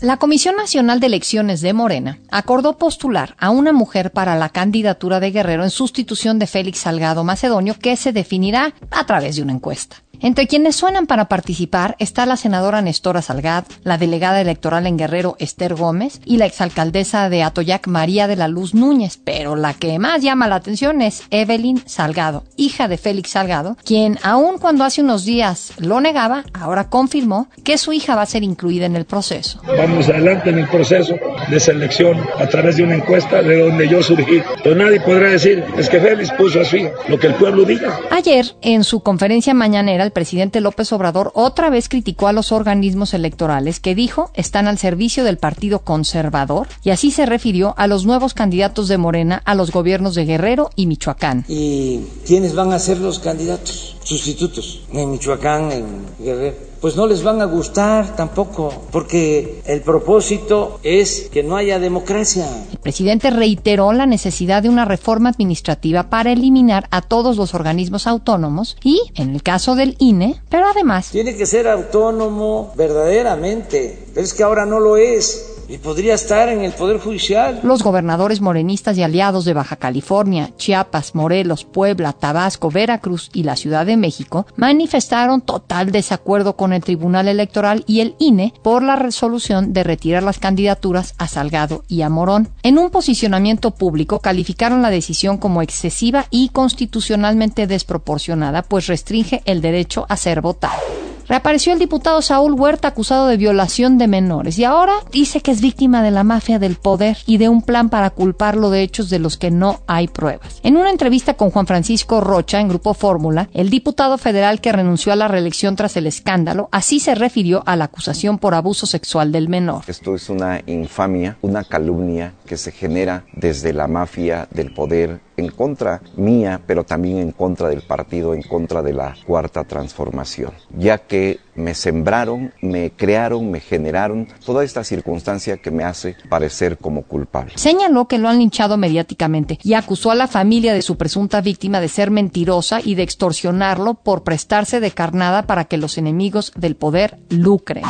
La 0.00 0.16
Comisión 0.16 0.56
Nacional 0.56 0.98
de 0.98 1.08
Elecciones 1.08 1.60
de 1.60 1.74
Morena 1.74 2.18
acordó 2.30 2.78
postular 2.78 3.36
a 3.38 3.50
una 3.50 3.74
mujer 3.74 4.12
para 4.12 4.34
la 4.34 4.48
candidatura 4.48 5.20
de 5.20 5.30
Guerrero 5.30 5.62
en 5.62 5.68
sustitución 5.68 6.38
de 6.38 6.46
Félix 6.46 6.78
Salgado 6.78 7.22
Macedonio, 7.22 7.74
que 7.78 7.96
se 7.96 8.14
definirá 8.14 8.72
a 8.90 9.04
través 9.04 9.36
de 9.36 9.42
una 9.42 9.52
encuesta. 9.52 9.96
Entre 10.22 10.46
quienes 10.46 10.76
suenan 10.76 11.06
para 11.06 11.28
participar 11.28 11.96
está 11.98 12.26
la 12.26 12.36
senadora 12.36 12.82
Nestora 12.82 13.22
Salgad, 13.22 13.64
la 13.84 13.96
delegada 13.96 14.40
electoral 14.42 14.86
en 14.86 14.98
Guerrero 14.98 15.34
Esther 15.38 15.74
Gómez 15.74 16.20
y 16.26 16.36
la 16.36 16.44
exalcaldesa 16.44 17.30
de 17.30 17.42
Atoyac 17.42 17.86
María 17.86 18.26
de 18.26 18.36
la 18.36 18.46
Luz 18.46 18.74
Núñez, 18.74 19.18
pero 19.24 19.56
la 19.56 19.72
que 19.72 19.98
más 19.98 20.20
llama 20.20 20.46
la 20.46 20.56
atención 20.56 21.00
es 21.00 21.22
Evelyn 21.30 21.82
Salgado, 21.86 22.44
hija 22.56 22.86
de 22.86 22.98
Félix 22.98 23.30
Salgado, 23.30 23.78
quien 23.82 24.18
aun 24.22 24.58
cuando 24.58 24.84
hace 24.84 25.00
unos 25.00 25.24
días 25.24 25.72
lo 25.78 26.02
negaba, 26.02 26.44
ahora 26.52 26.90
confirmó 26.90 27.48
que 27.64 27.78
su 27.78 27.94
hija 27.94 28.14
va 28.14 28.22
a 28.22 28.26
ser 28.26 28.42
incluida 28.42 28.84
en 28.84 28.96
el 28.96 29.06
proceso. 29.06 29.62
Vamos 29.90 30.08
adelante 30.08 30.50
en 30.50 30.58
el 30.60 30.68
proceso 30.68 31.16
de 31.50 31.58
selección 31.58 32.16
a 32.38 32.46
través 32.46 32.76
de 32.76 32.84
una 32.84 32.94
encuesta 32.94 33.42
de 33.42 33.60
donde 33.60 33.88
yo 33.88 34.00
surgí. 34.04 34.40
Pero 34.62 34.76
nadie 34.76 35.00
podrá 35.00 35.30
decir, 35.30 35.64
es 35.76 35.88
que 35.88 35.98
Félix 35.98 36.30
puso 36.38 36.60
a 36.60 36.64
su 36.64 36.76
hija, 36.76 36.92
lo 37.08 37.18
que 37.18 37.26
el 37.26 37.34
pueblo 37.34 37.64
diga. 37.64 37.98
Ayer, 38.12 38.54
en 38.62 38.84
su 38.84 39.00
conferencia 39.00 39.52
mañanera, 39.52 40.04
el 40.04 40.12
presidente 40.12 40.60
López 40.60 40.92
Obrador 40.92 41.32
otra 41.34 41.70
vez 41.70 41.88
criticó 41.88 42.28
a 42.28 42.32
los 42.32 42.52
organismos 42.52 43.14
electorales 43.14 43.80
que 43.80 43.96
dijo 43.96 44.30
están 44.34 44.68
al 44.68 44.78
servicio 44.78 45.24
del 45.24 45.38
Partido 45.38 45.80
Conservador 45.80 46.68
y 46.84 46.90
así 46.90 47.10
se 47.10 47.26
refirió 47.26 47.74
a 47.76 47.88
los 47.88 48.06
nuevos 48.06 48.32
candidatos 48.32 48.86
de 48.86 48.96
Morena 48.96 49.42
a 49.44 49.56
los 49.56 49.72
gobiernos 49.72 50.14
de 50.14 50.24
Guerrero 50.24 50.70
y 50.76 50.86
Michoacán. 50.86 51.44
¿Y 51.48 52.02
quiénes 52.24 52.54
van 52.54 52.72
a 52.72 52.78
ser 52.78 52.98
los 52.98 53.18
candidatos 53.18 53.96
sustitutos 54.04 54.82
en 54.92 55.10
Michoacán, 55.10 55.72
en 55.72 55.84
Guerrero? 56.20 56.69
Pues 56.80 56.96
no 56.96 57.06
les 57.06 57.22
van 57.22 57.40
a 57.42 57.44
gustar 57.44 58.16
tampoco, 58.16 58.72
porque 58.90 59.62
el 59.66 59.82
propósito 59.82 60.80
es 60.82 61.28
que 61.30 61.42
no 61.42 61.56
haya 61.56 61.78
democracia. 61.78 62.46
El 62.72 62.78
presidente 62.78 63.30
reiteró 63.30 63.92
la 63.92 64.06
necesidad 64.06 64.62
de 64.62 64.68
una 64.68 64.84
reforma 64.84 65.28
administrativa 65.28 66.08
para 66.08 66.32
eliminar 66.32 66.88
a 66.90 67.02
todos 67.02 67.36
los 67.36 67.54
organismos 67.54 68.06
autónomos 68.06 68.76
y, 68.82 69.00
en 69.14 69.34
el 69.34 69.42
caso 69.42 69.74
del 69.74 69.96
INE, 69.98 70.40
pero 70.48 70.66
además... 70.66 71.10
Tiene 71.10 71.36
que 71.36 71.46
ser 71.46 71.68
autónomo 71.68 72.72
verdaderamente, 72.76 74.06
pero 74.14 74.24
es 74.24 74.34
que 74.34 74.42
ahora 74.42 74.64
no 74.64 74.80
lo 74.80 74.96
es 74.96 75.59
podría 75.78 76.14
estar 76.14 76.48
en 76.48 76.62
el 76.62 76.72
Poder 76.72 76.98
Judicial. 76.98 77.60
Los 77.62 77.82
gobernadores 77.82 78.40
morenistas 78.40 78.96
y 78.98 79.02
aliados 79.02 79.44
de 79.44 79.54
Baja 79.54 79.76
California, 79.76 80.50
Chiapas, 80.56 81.14
Morelos, 81.14 81.64
Puebla, 81.64 82.12
Tabasco, 82.12 82.70
Veracruz 82.70 83.30
y 83.32 83.42
la 83.42 83.56
Ciudad 83.56 83.86
de 83.86 83.96
México 83.96 84.46
manifestaron 84.56 85.40
total 85.40 85.92
desacuerdo 85.92 86.56
con 86.56 86.72
el 86.72 86.82
Tribunal 86.82 87.28
Electoral 87.28 87.84
y 87.86 88.00
el 88.00 88.14
INE 88.18 88.54
por 88.62 88.82
la 88.82 88.96
resolución 88.96 89.72
de 89.72 89.84
retirar 89.84 90.22
las 90.22 90.38
candidaturas 90.38 91.14
a 91.18 91.28
Salgado 91.28 91.84
y 91.88 92.02
a 92.02 92.08
Morón. 92.08 92.48
En 92.62 92.78
un 92.78 92.90
posicionamiento 92.90 93.72
público 93.72 94.20
calificaron 94.20 94.82
la 94.82 94.90
decisión 94.90 95.38
como 95.38 95.62
excesiva 95.62 96.26
y 96.30 96.48
constitucionalmente 96.50 97.66
desproporcionada, 97.66 98.62
pues 98.62 98.86
restringe 98.86 99.42
el 99.44 99.60
derecho 99.60 100.06
a 100.08 100.16
ser 100.16 100.40
votado. 100.40 101.09
Reapareció 101.30 101.72
el 101.72 101.78
diputado 101.78 102.22
Saúl 102.22 102.54
Huerta 102.54 102.88
acusado 102.88 103.28
de 103.28 103.36
violación 103.36 103.98
de 103.98 104.08
menores 104.08 104.58
y 104.58 104.64
ahora 104.64 104.94
dice 105.12 105.40
que 105.42 105.52
es 105.52 105.60
víctima 105.60 106.02
de 106.02 106.10
la 106.10 106.24
mafia 106.24 106.58
del 106.58 106.74
poder 106.74 107.18
y 107.24 107.38
de 107.38 107.48
un 107.48 107.62
plan 107.62 107.88
para 107.88 108.10
culparlo 108.10 108.68
de 108.68 108.82
hechos 108.82 109.10
de 109.10 109.20
los 109.20 109.36
que 109.36 109.52
no 109.52 109.78
hay 109.86 110.08
pruebas. 110.08 110.58
En 110.64 110.76
una 110.76 110.90
entrevista 110.90 111.34
con 111.34 111.50
Juan 111.50 111.68
Francisco 111.68 112.20
Rocha 112.20 112.58
en 112.58 112.66
Grupo 112.66 112.94
Fórmula, 112.94 113.48
el 113.54 113.70
diputado 113.70 114.18
federal 114.18 114.60
que 114.60 114.72
renunció 114.72 115.12
a 115.12 115.16
la 115.16 115.28
reelección 115.28 115.76
tras 115.76 115.96
el 115.96 116.08
escándalo 116.08 116.68
así 116.72 116.98
se 116.98 117.14
refirió 117.14 117.62
a 117.64 117.76
la 117.76 117.84
acusación 117.84 118.38
por 118.38 118.54
abuso 118.54 118.86
sexual 118.86 119.30
del 119.30 119.48
menor. 119.48 119.84
Esto 119.86 120.16
es 120.16 120.30
una 120.30 120.60
infamia, 120.66 121.36
una 121.42 121.62
calumnia 121.62 122.32
que 122.44 122.56
se 122.56 122.72
genera 122.72 123.22
desde 123.34 123.72
la 123.72 123.86
mafia 123.86 124.48
del 124.50 124.74
poder 124.74 125.20
en 125.40 125.48
contra 125.48 126.00
mía, 126.16 126.60
pero 126.66 126.84
también 126.84 127.18
en 127.18 127.32
contra 127.32 127.68
del 127.68 127.82
partido, 127.82 128.34
en 128.34 128.42
contra 128.42 128.82
de 128.82 128.92
la 128.92 129.16
cuarta 129.26 129.64
transformación, 129.64 130.52
ya 130.76 130.98
que 130.98 131.40
me 131.54 131.74
sembraron, 131.74 132.52
me 132.62 132.92
crearon, 132.92 133.50
me 133.50 133.60
generaron 133.60 134.28
toda 134.44 134.64
esta 134.64 134.84
circunstancia 134.84 135.56
que 135.58 135.70
me 135.70 135.84
hace 135.84 136.16
parecer 136.28 136.78
como 136.78 137.02
culpable. 137.02 137.52
Señaló 137.56 138.08
que 138.08 138.18
lo 138.18 138.28
han 138.28 138.38
linchado 138.38 138.76
mediáticamente 138.76 139.58
y 139.62 139.74
acusó 139.74 140.10
a 140.10 140.14
la 140.14 140.28
familia 140.28 140.72
de 140.72 140.82
su 140.82 140.96
presunta 140.96 141.40
víctima 141.40 141.80
de 141.80 141.88
ser 141.88 142.10
mentirosa 142.10 142.80
y 142.82 142.94
de 142.94 143.02
extorsionarlo 143.02 143.94
por 143.94 144.22
prestarse 144.22 144.80
de 144.80 144.90
carnada 144.90 145.42
para 145.42 145.64
que 145.64 145.76
los 145.76 145.98
enemigos 145.98 146.52
del 146.56 146.76
poder 146.76 147.18
lucren. 147.28 147.84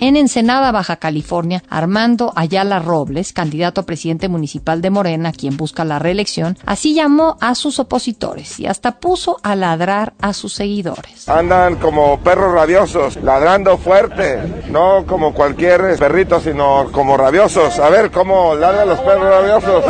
En 0.00 0.16
Ensenada, 0.16 0.72
Baja 0.72 0.96
California, 0.96 1.62
Armando 1.70 2.32
Ayala 2.36 2.78
Robles, 2.78 3.32
candidato 3.32 3.80
a 3.80 3.86
presidente 3.86 4.28
municipal 4.28 4.82
de 4.82 4.90
Morena, 4.90 5.32
quien 5.32 5.56
busca 5.56 5.84
la 5.84 5.98
reelección, 5.98 6.58
así 6.66 6.94
llamó 6.94 7.36
a 7.40 7.54
sus 7.54 7.78
opositores 7.78 8.58
y 8.60 8.66
hasta 8.66 8.98
puso 8.98 9.38
a 9.42 9.56
ladrar 9.56 10.14
a 10.20 10.32
sus 10.32 10.52
seguidores. 10.52 11.28
Andan 11.28 11.76
como 11.76 12.20
perros 12.20 12.52
rabiosos, 12.52 13.16
ladrando 13.16 13.78
fuerte, 13.78 14.40
no 14.70 15.04
como 15.06 15.32
cualquier 15.32 15.96
perrito, 15.98 16.40
sino 16.40 16.88
como 16.92 17.16
rabiosos. 17.16 17.78
A 17.78 17.88
ver 17.88 18.10
cómo 18.10 18.54
ladran 18.54 18.88
los 18.88 18.98
perros 19.00 19.24
rabiosos. 19.24 19.84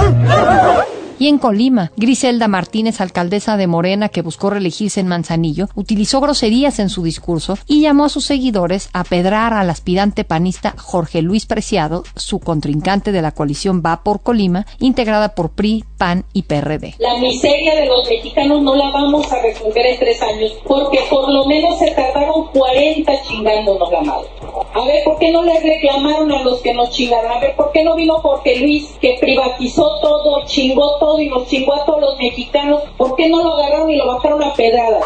En 1.27 1.39
Colima, 1.39 1.91
Griselda 1.97 2.49
Martínez, 2.49 3.01
alcaldesa 3.01 3.57
de 3.57 3.67
Morena 3.67 4.11
que 4.11 4.21
buscó 4.21 4.51
reelegirse 4.51 5.01
en 5.01 5.09
Manzanillo, 5.09 5.69
utilizó 5.75 6.21
groserías 6.21 6.79
en 6.81 6.91
su 6.91 7.03
discurso 7.03 7.57
y 7.67 7.81
llamó 7.81 8.05
a 8.05 8.09
sus 8.11 8.27
seguidores 8.27 8.91
a 8.93 9.05
pedrar 9.05 9.55
al 9.55 9.71
aspirante 9.71 10.25
panista 10.25 10.75
Jorge 10.77 11.23
Luis 11.23 11.47
Preciado, 11.47 12.05
su 12.15 12.41
contrincante 12.41 13.11
de 13.11 13.23
la 13.23 13.33
coalición 13.33 13.83
Va 13.83 14.03
por 14.03 14.21
Colima, 14.21 14.67
integrada 14.81 15.35
por 15.35 15.53
PRI, 15.53 15.87
PAN 15.97 16.27
y 16.35 16.43
PRD. 16.43 16.97
La 16.99 17.17
miseria 17.17 17.75
de 17.75 17.87
los 17.87 18.07
mexicanos 18.07 18.61
no 18.61 18.75
la 18.75 18.91
vamos 18.91 19.33
a 19.33 19.41
resolver 19.41 19.87
en 19.87 19.99
tres 19.99 20.21
años, 20.21 20.53
porque 20.67 20.99
por 21.09 21.33
lo 21.33 21.47
menos 21.47 21.79
se 21.79 21.91
tardaron 21.93 22.49
40 22.53 23.23
chingándonos 23.23 23.91
la 23.91 24.01
madre. 24.03 24.29
A 24.75 24.85
ver, 24.85 25.03
¿por 25.05 25.19
qué 25.19 25.33
no 25.33 25.43
les 25.43 25.63
reclamaron 25.63 26.31
a 26.31 26.43
los 26.43 26.61
que 26.61 26.75
nos 26.75 26.91
chingaron? 26.91 27.33
A 27.33 27.39
ver, 27.39 27.57
¿por 27.57 27.73
qué 27.73 27.83
no 27.83 27.97
vino 27.97 28.19
Jorge 28.19 28.61
Luis, 28.61 28.95
que 29.01 29.17
privatizó 29.19 30.01
todo, 30.03 30.45
chingó 30.45 30.99
todo 30.99 31.14
y 31.21 31.29
nos 31.29 31.47
chingó 31.49 31.75
a 31.75 31.85
todos 31.85 32.01
los 32.01 32.19
mexicanos? 32.19 32.83
¿Por 32.97 33.17
qué 33.17 33.29
no 33.29 33.43
lo 33.43 33.57
agarraron 33.57 33.91
y 33.91 33.97
lo 33.97 34.07
bajaron 34.07 34.43
a 34.43 34.55
pedradas? 34.55 35.05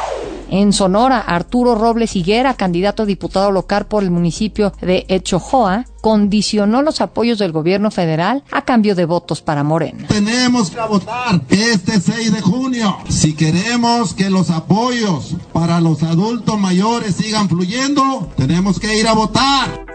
En 0.51 0.73
Sonora, 0.73 1.19
Arturo 1.21 1.75
Robles 1.75 2.17
Higuera, 2.17 2.55
candidato 2.55 3.03
a 3.03 3.07
diputado 3.07 3.51
local 3.51 3.87
por 3.87 4.03
el 4.03 4.11
municipio 4.11 4.73
de 4.81 5.05
Echojoa, 5.09 5.85
condicionó 6.01 6.81
los 6.81 7.01
apoyos 7.01 7.39
del 7.39 7.53
gobierno 7.53 7.91
federal 7.91 8.45
a 8.51 8.65
cambio 8.65 8.95
de 8.95 9.05
votos 9.05 9.43
para 9.43 9.63
Morena. 9.63 10.07
Tenemos 10.09 10.71
que 10.71 10.81
votar 10.81 11.43
este 11.51 12.01
6 12.01 12.33
de 12.33 12.41
junio. 12.41 12.97
Si 13.11 13.35
queremos 13.35 14.15
que 14.15 14.31
los 14.31 14.51
apoyos 14.51 15.35
para 15.53 15.81
los 15.81 16.03
adultos 16.03 16.59
mayores 16.59 17.17
sigan 17.17 17.49
fluyendo, 17.49 18.31
tenemos 18.37 18.81
que 18.81 18.99
ir 18.99 19.07
a 19.07 19.13
votar. 19.13 19.87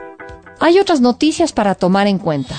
Hay 0.59 0.77
otras 0.79 1.01
noticias 1.01 1.51
para 1.51 1.75
tomar 1.75 2.07
en 2.07 2.19
cuenta. 2.19 2.55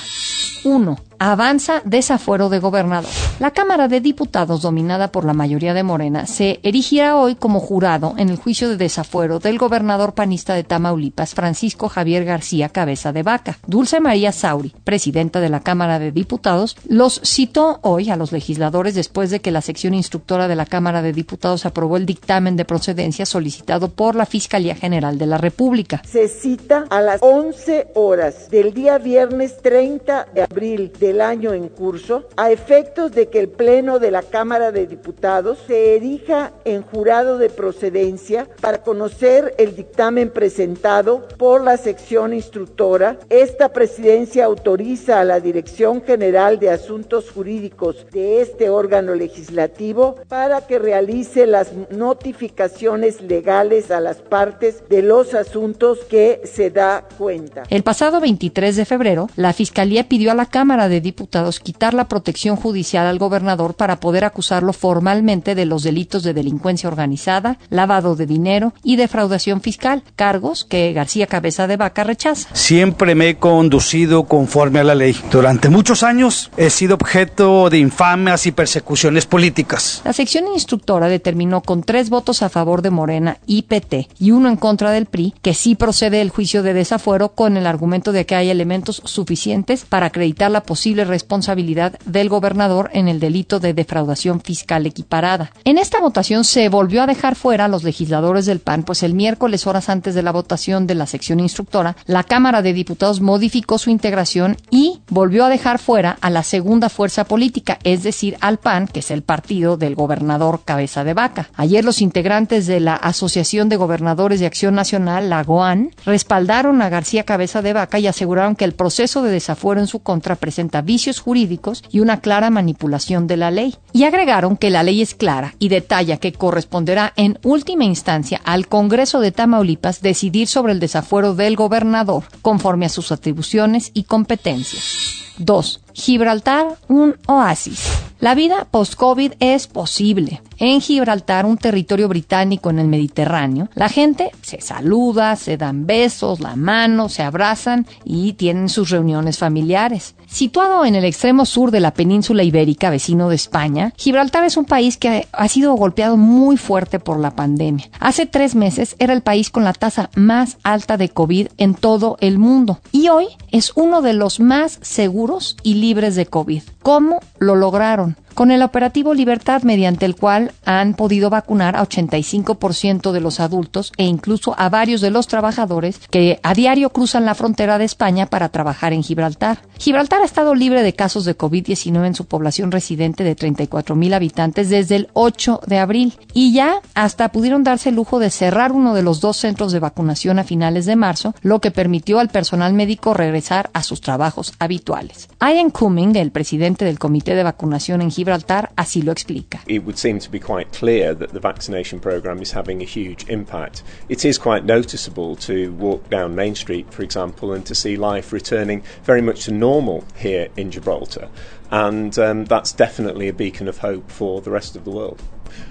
1. 0.64 0.96
Avanza 1.26 1.80
desafuero 1.86 2.50
de 2.50 2.58
gobernador. 2.58 3.10
La 3.38 3.50
Cámara 3.50 3.88
de 3.88 4.02
Diputados, 4.02 4.60
dominada 4.60 5.10
por 5.10 5.24
la 5.24 5.32
mayoría 5.32 5.72
de 5.72 5.82
Morena, 5.82 6.26
se 6.26 6.60
erigirá 6.62 7.16
hoy 7.16 7.34
como 7.34 7.60
jurado 7.60 8.12
en 8.18 8.28
el 8.28 8.36
juicio 8.36 8.68
de 8.68 8.76
desafuero 8.76 9.38
del 9.38 9.56
gobernador 9.56 10.12
panista 10.12 10.52
de 10.52 10.64
Tamaulipas, 10.64 11.32
Francisco 11.32 11.88
Javier 11.88 12.26
García 12.26 12.68
Cabeza 12.68 13.14
de 13.14 13.22
Vaca. 13.22 13.56
Dulce 13.66 14.00
María 14.00 14.32
Sauri, 14.32 14.74
presidenta 14.84 15.40
de 15.40 15.48
la 15.48 15.60
Cámara 15.60 15.98
de 15.98 16.12
Diputados, 16.12 16.76
los 16.88 17.22
citó 17.24 17.78
hoy 17.80 18.10
a 18.10 18.16
los 18.16 18.30
legisladores 18.30 18.94
después 18.94 19.30
de 19.30 19.40
que 19.40 19.50
la 19.50 19.62
sección 19.62 19.94
instructora 19.94 20.46
de 20.46 20.56
la 20.56 20.66
Cámara 20.66 21.00
de 21.00 21.14
Diputados 21.14 21.64
aprobó 21.64 21.96
el 21.96 22.04
dictamen 22.04 22.56
de 22.56 22.66
procedencia 22.66 23.24
solicitado 23.24 23.88
por 23.88 24.14
la 24.14 24.26
Fiscalía 24.26 24.74
General 24.74 25.16
de 25.16 25.24
la 25.24 25.38
República. 25.38 26.02
Se 26.04 26.28
cita 26.28 26.84
a 26.90 27.00
las 27.00 27.22
11 27.22 27.92
horas 27.94 28.50
del 28.50 28.74
día 28.74 28.98
viernes 28.98 29.56
30 29.62 30.26
de 30.34 30.42
abril 30.42 30.92
del 31.00 31.13
año 31.20 31.52
en 31.52 31.68
curso 31.68 32.28
a 32.36 32.50
efectos 32.50 33.12
de 33.12 33.28
que 33.28 33.40
el 33.40 33.48
Pleno 33.48 33.98
de 33.98 34.10
la 34.10 34.22
Cámara 34.22 34.72
de 34.72 34.86
Diputados 34.86 35.58
se 35.66 35.96
erija 35.96 36.52
en 36.64 36.82
jurado 36.82 37.38
de 37.38 37.50
procedencia 37.50 38.48
para 38.60 38.82
conocer 38.82 39.54
el 39.58 39.76
dictamen 39.76 40.30
presentado 40.30 41.26
por 41.38 41.62
la 41.62 41.76
sección 41.76 42.32
instructora. 42.32 43.18
Esta 43.28 43.72
presidencia 43.72 44.44
autoriza 44.44 45.20
a 45.20 45.24
la 45.24 45.40
Dirección 45.40 46.02
General 46.02 46.58
de 46.58 46.70
Asuntos 46.70 47.30
Jurídicos 47.30 48.06
de 48.12 48.40
este 48.40 48.68
órgano 48.68 49.14
legislativo 49.14 50.16
para 50.28 50.66
que 50.66 50.78
realice 50.78 51.46
las 51.46 51.72
notificaciones 51.90 53.20
legales 53.20 53.90
a 53.90 54.00
las 54.00 54.18
partes 54.18 54.82
de 54.88 55.02
los 55.02 55.34
asuntos 55.34 56.00
que 56.08 56.40
se 56.44 56.70
da 56.70 57.06
cuenta. 57.18 57.64
El 57.70 57.82
pasado 57.82 58.20
23 58.20 58.76
de 58.76 58.84
febrero, 58.84 59.28
la 59.36 59.52
Fiscalía 59.52 60.08
pidió 60.08 60.30
a 60.30 60.34
la 60.34 60.46
Cámara 60.46 60.88
de 60.88 60.93
Diputados 61.00 61.60
quitar 61.60 61.94
la 61.94 62.08
protección 62.08 62.56
judicial 62.56 63.06
al 63.06 63.18
gobernador 63.18 63.74
para 63.74 64.00
poder 64.00 64.24
acusarlo 64.24 64.72
formalmente 64.72 65.54
de 65.54 65.64
los 65.66 65.82
delitos 65.82 66.22
de 66.22 66.34
delincuencia 66.34 66.88
organizada, 66.88 67.58
lavado 67.70 68.16
de 68.16 68.26
dinero 68.26 68.72
y 68.82 68.96
defraudación 68.96 69.60
fiscal, 69.60 70.02
cargos 70.16 70.64
que 70.64 70.92
García 70.92 71.26
Cabeza 71.26 71.66
de 71.66 71.76
Vaca 71.76 72.04
rechaza. 72.04 72.48
Siempre 72.52 73.14
me 73.14 73.30
he 73.30 73.36
conducido 73.36 74.24
conforme 74.24 74.80
a 74.80 74.84
la 74.84 74.94
ley. 74.94 75.16
Durante 75.30 75.68
muchos 75.68 76.02
años 76.02 76.50
he 76.56 76.70
sido 76.70 76.94
objeto 76.94 77.70
de 77.70 77.78
infamias 77.78 78.46
y 78.46 78.52
persecuciones 78.52 79.26
políticas. 79.26 80.02
La 80.04 80.12
sección 80.12 80.44
instructora 80.52 81.08
determinó 81.08 81.62
con 81.62 81.82
tres 81.82 82.10
votos 82.10 82.42
a 82.42 82.48
favor 82.48 82.82
de 82.82 82.90
Morena 82.90 83.38
y 83.46 83.62
PT 83.62 84.08
y 84.18 84.30
uno 84.30 84.48
en 84.48 84.56
contra 84.56 84.90
del 84.90 85.06
PRI 85.06 85.34
que 85.42 85.54
sí 85.54 85.74
procede 85.74 86.20
el 86.20 86.30
juicio 86.30 86.62
de 86.62 86.74
desafuero 86.74 87.30
con 87.30 87.56
el 87.56 87.66
argumento 87.66 88.12
de 88.12 88.26
que 88.26 88.34
hay 88.34 88.50
elementos 88.50 89.02
suficientes 89.04 89.84
para 89.84 90.06
acreditar 90.06 90.50
la 90.50 90.62
posible 90.84 91.06
responsabilidad 91.06 91.98
del 92.04 92.28
gobernador 92.28 92.90
en 92.92 93.08
el 93.08 93.18
delito 93.18 93.58
de 93.58 93.72
defraudación 93.72 94.42
fiscal 94.42 94.84
equiparada. 94.84 95.50
En 95.64 95.78
esta 95.78 95.98
votación 95.98 96.44
se 96.44 96.68
volvió 96.68 97.02
a 97.02 97.06
dejar 97.06 97.36
fuera 97.36 97.64
a 97.64 97.68
los 97.68 97.84
legisladores 97.84 98.44
del 98.44 98.60
PAN, 98.60 98.82
pues 98.82 99.02
el 99.02 99.14
miércoles, 99.14 99.66
horas 99.66 99.88
antes 99.88 100.14
de 100.14 100.22
la 100.22 100.30
votación 100.30 100.86
de 100.86 100.94
la 100.94 101.06
sección 101.06 101.40
instructora, 101.40 101.96
la 102.04 102.22
Cámara 102.22 102.60
de 102.60 102.74
Diputados 102.74 103.22
modificó 103.22 103.78
su 103.78 103.88
integración 103.88 104.58
y 104.70 105.00
volvió 105.08 105.46
a 105.46 105.48
dejar 105.48 105.78
fuera 105.78 106.18
a 106.20 106.28
la 106.28 106.42
segunda 106.42 106.90
fuerza 106.90 107.24
política, 107.24 107.78
es 107.82 108.02
decir, 108.02 108.36
al 108.42 108.58
PAN, 108.58 108.86
que 108.86 109.00
es 109.00 109.10
el 109.10 109.22
partido 109.22 109.78
del 109.78 109.94
gobernador 109.94 110.64
Cabeza 110.66 111.02
de 111.02 111.14
Vaca. 111.14 111.48
Ayer 111.54 111.82
los 111.82 112.02
integrantes 112.02 112.66
de 112.66 112.80
la 112.80 112.94
Asociación 112.94 113.70
de 113.70 113.76
Gobernadores 113.76 114.38
de 114.38 114.44
Acción 114.44 114.74
Nacional, 114.74 115.30
la 115.30 115.44
GOAN, 115.44 115.92
respaldaron 116.04 116.82
a 116.82 116.90
García 116.90 117.24
Cabeza 117.24 117.62
de 117.62 117.72
Vaca 117.72 117.98
y 117.98 118.06
aseguraron 118.06 118.54
que 118.54 118.66
el 118.66 118.74
proceso 118.74 119.22
de 119.22 119.30
desafuero 119.30 119.80
en 119.80 119.86
su 119.86 120.00
contra 120.00 120.36
presenta 120.36 120.73
vicios 120.82 121.20
jurídicos 121.20 121.82
y 121.90 122.00
una 122.00 122.20
clara 122.20 122.50
manipulación 122.50 123.26
de 123.26 123.36
la 123.36 123.50
ley. 123.50 123.74
Y 123.92 124.04
agregaron 124.04 124.56
que 124.56 124.70
la 124.70 124.82
ley 124.82 125.02
es 125.02 125.14
clara 125.14 125.54
y 125.58 125.68
detalla 125.68 126.16
que 126.16 126.32
corresponderá 126.32 127.12
en 127.16 127.38
última 127.42 127.84
instancia 127.84 128.40
al 128.44 128.68
Congreso 128.68 129.20
de 129.20 129.32
Tamaulipas 129.32 130.02
decidir 130.02 130.48
sobre 130.48 130.72
el 130.72 130.80
desafuero 130.80 131.34
del 131.34 131.56
gobernador 131.56 132.24
conforme 132.42 132.86
a 132.86 132.90
sus 132.90 133.12
atribuciones 133.12 133.90
y 133.94 134.04
competencias. 134.04 135.33
2. 135.38 135.80
Gibraltar, 135.92 136.76
un 136.88 137.16
oasis. 137.26 137.88
La 138.20 138.34
vida 138.34 138.66
post-COVID 138.70 139.34
es 139.38 139.66
posible. 139.66 140.40
En 140.58 140.80
Gibraltar, 140.80 141.44
un 141.46 141.58
territorio 141.58 142.08
británico 142.08 142.70
en 142.70 142.78
el 142.78 142.88
Mediterráneo, 142.88 143.68
la 143.74 143.88
gente 143.88 144.30
se 144.40 144.60
saluda, 144.60 145.36
se 145.36 145.56
dan 145.56 145.86
besos, 145.86 146.40
la 146.40 146.56
mano, 146.56 147.08
se 147.08 147.22
abrazan 147.22 147.86
y 148.04 148.32
tienen 148.34 148.68
sus 148.68 148.90
reuniones 148.90 149.38
familiares. 149.38 150.14
Situado 150.26 150.84
en 150.84 150.94
el 150.94 151.04
extremo 151.04 151.44
sur 151.44 151.70
de 151.70 151.80
la 151.80 151.92
península 151.92 152.44
ibérica, 152.44 152.88
vecino 152.88 153.28
de 153.28 153.34
España, 153.34 153.92
Gibraltar 153.96 154.44
es 154.44 154.56
un 154.56 154.64
país 154.64 154.96
que 154.96 155.28
ha 155.30 155.48
sido 155.48 155.74
golpeado 155.74 156.16
muy 156.16 156.56
fuerte 156.56 156.98
por 156.98 157.18
la 157.18 157.32
pandemia. 157.32 157.90
Hace 158.00 158.26
tres 158.26 158.54
meses 158.54 158.96
era 158.98 159.12
el 159.12 159.22
país 159.22 159.50
con 159.50 159.64
la 159.64 159.72
tasa 159.72 160.10
más 160.14 160.56
alta 160.62 160.96
de 160.96 161.08
COVID 161.08 161.48
en 161.58 161.74
todo 161.74 162.16
el 162.20 162.38
mundo 162.38 162.80
y 162.90 163.08
hoy 163.08 163.26
es 163.50 163.72
uno 163.74 164.02
de 164.02 164.14
los 164.14 164.40
más 164.40 164.78
seguros 164.82 165.23
y 165.62 165.74
libres 165.74 166.14
de 166.16 166.26
COVID. 166.26 166.62
¿Cómo 166.82 167.20
lo 167.38 167.54
lograron? 167.54 168.16
Con 168.34 168.50
el 168.50 168.62
operativo 168.62 169.14
Libertad 169.14 169.62
mediante 169.62 170.04
el 170.06 170.16
cual 170.16 170.52
han 170.64 170.94
podido 170.94 171.30
vacunar 171.30 171.76
a 171.76 171.82
85% 171.82 173.12
de 173.12 173.20
los 173.20 173.40
adultos 173.40 173.92
e 173.96 174.04
incluso 174.04 174.54
a 174.58 174.68
varios 174.68 175.00
de 175.00 175.10
los 175.10 175.26
trabajadores 175.26 176.00
que 176.10 176.40
a 176.42 176.54
diario 176.54 176.90
cruzan 176.90 177.24
la 177.24 177.34
frontera 177.34 177.78
de 177.78 177.84
España 177.84 178.26
para 178.26 178.48
trabajar 178.48 178.92
en 178.92 179.02
Gibraltar. 179.02 179.58
Gibraltar 179.78 180.22
ha 180.22 180.26
estado 180.26 180.54
libre 180.54 180.82
de 180.82 180.94
casos 180.94 181.24
de 181.24 181.36
COVID-19 181.36 182.06
en 182.06 182.14
su 182.14 182.26
población 182.26 182.72
residente 182.72 183.24
de 183.24 183.34
34 183.34 183.94
mil 183.96 184.14
habitantes 184.14 184.68
desde 184.68 184.96
el 184.96 185.08
8 185.12 185.60
de 185.66 185.78
abril 185.78 186.14
y 186.32 186.52
ya 186.52 186.80
hasta 186.94 187.30
pudieron 187.30 187.64
darse 187.64 187.90
el 187.90 187.96
lujo 187.96 188.18
de 188.18 188.30
cerrar 188.30 188.72
uno 188.72 188.94
de 188.94 189.02
los 189.02 189.20
dos 189.20 189.36
centros 189.36 189.72
de 189.72 189.80
vacunación 189.80 190.38
a 190.38 190.44
finales 190.44 190.86
de 190.86 190.96
marzo, 190.96 191.34
lo 191.42 191.60
que 191.60 191.70
permitió 191.70 192.18
al 192.18 192.28
personal 192.28 192.72
médico 192.74 193.14
regresar 193.14 193.70
a 193.72 193.82
sus 193.82 194.00
trabajos 194.00 194.54
habituales. 194.58 195.28
Ian 195.40 195.70
Cumming, 195.70 196.16
el 196.16 196.30
presidente 196.30 196.84
del 196.84 196.98
Comité 196.98 197.34
de 197.34 197.42
Vacunación 197.42 198.02
en 198.02 198.10
Gibraltar, 198.10 198.23
Gibraltar 198.24 198.70
así 198.76 199.02
lo 199.02 199.12
explica. 199.12 199.60
It 199.66 199.84
would 199.84 199.98
seem 199.98 200.18
to 200.20 200.30
be 200.30 200.38
quite 200.38 200.72
clear 200.72 201.12
that 201.12 201.34
the 201.34 201.40
vaccination 201.40 202.00
program 202.00 202.40
is 202.40 202.52
having 202.52 202.80
a 202.80 202.86
huge 202.86 203.28
impact. 203.28 203.82
It 204.08 204.24
is 204.24 204.38
quite 204.38 204.64
noticeable 204.64 205.36
to 205.36 205.74
walk 205.74 206.08
down 206.08 206.34
Main 206.34 206.54
Street, 206.54 206.90
for 206.90 207.02
example, 207.02 207.52
and 207.52 207.66
to 207.66 207.74
see 207.74 207.96
life 207.98 208.32
returning 208.32 208.82
very 209.02 209.20
much 209.20 209.44
to 209.44 209.52
normal 209.52 210.04
here 210.16 210.48
in 210.56 210.70
Gibraltar. 210.70 211.28
And 211.70 212.18
um, 212.18 212.46
that's 212.46 212.72
definitely 212.72 213.28
a 213.28 213.34
beacon 213.34 213.68
of 213.68 213.78
hope 213.78 214.10
for 214.10 214.40
the 214.40 214.50
rest 214.50 214.74
of 214.74 214.84
the 214.84 214.90
world. 214.90 215.22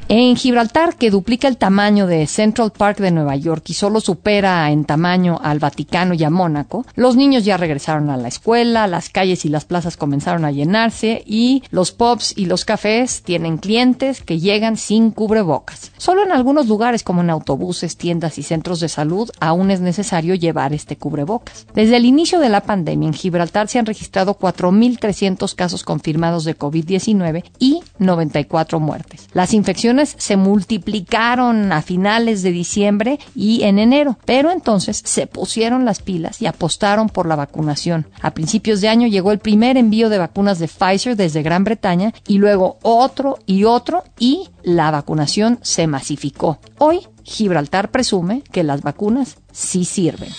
En 0.10 0.36
Gibraltar, 0.36 0.96
que 0.98 1.10
duplica 1.10 1.48
el 1.48 1.58
tamaño 1.58 2.08
de 2.08 2.28
Central 2.28 2.72
Park 2.72 3.00
de 3.00 3.10
Nueva 3.10 3.38
York 3.38 3.64
y 3.68 3.74
solo 3.74 4.02
supera 4.02 4.70
en 4.70 4.84
tamaño 4.84 5.40
al 5.42 5.60
Vaticano 5.60 6.14
y 6.14 6.24
a 6.24 6.30
Mónaco, 6.30 6.86
los 6.96 7.16
niños 7.16 7.46
ya 7.46 7.56
regresaron 7.56 8.10
a 8.10 8.18
la 8.18 8.28
escuela, 8.28 8.86
las 8.88 9.10
calles 9.10 9.46
y 9.46 9.50
las 9.50 9.64
plazas 9.64 9.96
comenzaron 9.96 10.44
a 10.44 10.52
llenarse 10.52 11.24
y 11.26 11.64
los 11.72 11.94
pubs 11.94 12.34
y 12.38 12.46
los 12.46 12.66
cafés 12.66 13.24
tienen 13.24 13.58
clientes 13.58 14.22
que 14.22 14.40
llegan 14.40 14.76
sin 14.76 15.10
cubrebocas. 15.10 15.92
Solo 15.98 16.24
en 16.24 16.34
algunos 16.34 16.68
lugares 16.68 17.02
como 17.04 17.22
en 17.22 17.30
autobuses, 17.30 17.96
tiendas 17.96 18.38
y 18.38 18.44
centros 18.44 18.82
de 18.82 18.90
salud 18.90 19.32
aún 19.40 19.72
es 19.72 19.80
necesario 19.80 20.36
llevar 20.36 20.74
este 20.74 20.98
cubrebocas. 20.98 21.66
Desde 21.74 21.96
el 21.96 22.06
inicio 22.06 22.40
de 22.40 22.50
la 22.50 22.62
pandemia 22.62 23.08
en 23.08 23.14
Gibraltar 23.14 23.70
se 23.70 23.80
han 23.80 23.86
registrado 23.86 24.38
4.300 24.38 25.56
casos 25.56 25.84
confirmados 25.84 26.44
de 26.44 26.58
COVID-19 26.58 27.46
y 27.58 27.80
94 28.00 28.80
muertes. 28.82 29.30
Las 29.34 29.54
infecciones 29.54 29.93
se 30.18 30.38
multiplicaron 30.38 31.72
a 31.72 31.82
finales 31.82 32.42
de 32.44 32.52
diciembre 32.52 33.20
y 33.36 33.64
en 33.64 33.80
enero, 33.80 34.18
pero 34.26 34.52
entonces 34.52 35.02
se 35.06 35.28
pusieron 35.28 35.86
las 35.86 36.02
pilas 36.02 36.42
y 36.42 36.46
apostaron 36.46 37.10
por 37.10 37.28
la 37.28 37.36
vacunación. 37.36 38.08
A 38.22 38.32
principios 38.32 38.82
de 38.82 38.90
año 38.90 39.08
llegó 39.08 39.32
el 39.32 39.40
primer 39.40 39.78
envío 39.78 40.10
de 40.10 40.18
vacunas 40.18 40.60
de 40.60 40.68
Pfizer 40.68 41.16
desde 41.16 41.44
Gran 41.44 41.64
Bretaña 41.64 42.14
y 42.28 42.38
luego 42.38 42.78
otro 42.82 43.38
y 43.46 43.64
otro 43.64 44.04
y 44.20 44.50
la 44.64 44.92
vacunación 44.92 45.60
se 45.62 45.88
masificó. 45.88 46.60
Hoy 46.78 47.02
Gibraltar 47.24 47.92
presume 47.92 48.44
que 48.52 48.64
las 48.64 48.82
vacunas 48.82 49.38
sí 49.52 49.86
sirven. 49.86 50.30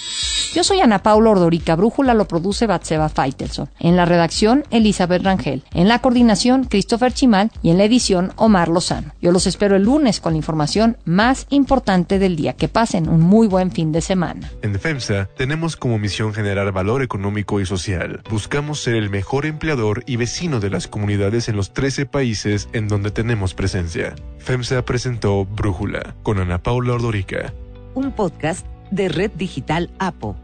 Yo 0.54 0.62
soy 0.62 0.78
Ana 0.78 1.02
Paula 1.02 1.30
Ordorica, 1.30 1.74
Brújula 1.74 2.14
lo 2.14 2.28
produce 2.28 2.68
Batseba 2.68 3.08
Faitelson. 3.08 3.68
En 3.80 3.96
la 3.96 4.04
redacción, 4.04 4.62
Elizabeth 4.70 5.24
Rangel. 5.24 5.64
En 5.74 5.88
la 5.88 5.98
coordinación, 5.98 6.62
Christopher 6.62 7.12
Chimal. 7.12 7.50
Y 7.60 7.70
en 7.70 7.78
la 7.78 7.82
edición, 7.82 8.32
Omar 8.36 8.68
Lozano. 8.68 9.10
Yo 9.20 9.32
los 9.32 9.48
espero 9.48 9.74
el 9.74 9.82
lunes 9.82 10.20
con 10.20 10.34
la 10.34 10.36
información 10.36 10.96
más 11.04 11.48
importante 11.50 12.20
del 12.20 12.36
día. 12.36 12.52
Que 12.52 12.68
pasen 12.68 13.08
un 13.08 13.20
muy 13.20 13.48
buen 13.48 13.72
fin 13.72 13.90
de 13.90 14.00
semana. 14.00 14.48
En 14.62 14.78
FEMSA 14.78 15.28
tenemos 15.36 15.74
como 15.74 15.98
misión 15.98 16.32
generar 16.32 16.70
valor 16.70 17.02
económico 17.02 17.58
y 17.58 17.66
social. 17.66 18.22
Buscamos 18.30 18.80
ser 18.80 18.94
el 18.94 19.10
mejor 19.10 19.46
empleador 19.46 20.04
y 20.06 20.14
vecino 20.14 20.60
de 20.60 20.70
las 20.70 20.86
comunidades 20.86 21.48
en 21.48 21.56
los 21.56 21.72
13 21.72 22.06
países 22.06 22.68
en 22.72 22.86
donde 22.86 23.10
tenemos 23.10 23.54
presencia. 23.54 24.14
FEMSA 24.38 24.84
presentó 24.84 25.46
Brújula 25.46 26.14
con 26.22 26.38
Ana 26.38 26.62
Paula 26.62 26.92
Ordorica. 26.92 27.52
Un 27.96 28.12
podcast 28.12 28.64
de 28.92 29.08
Red 29.08 29.32
Digital 29.32 29.90
APO. 29.98 30.36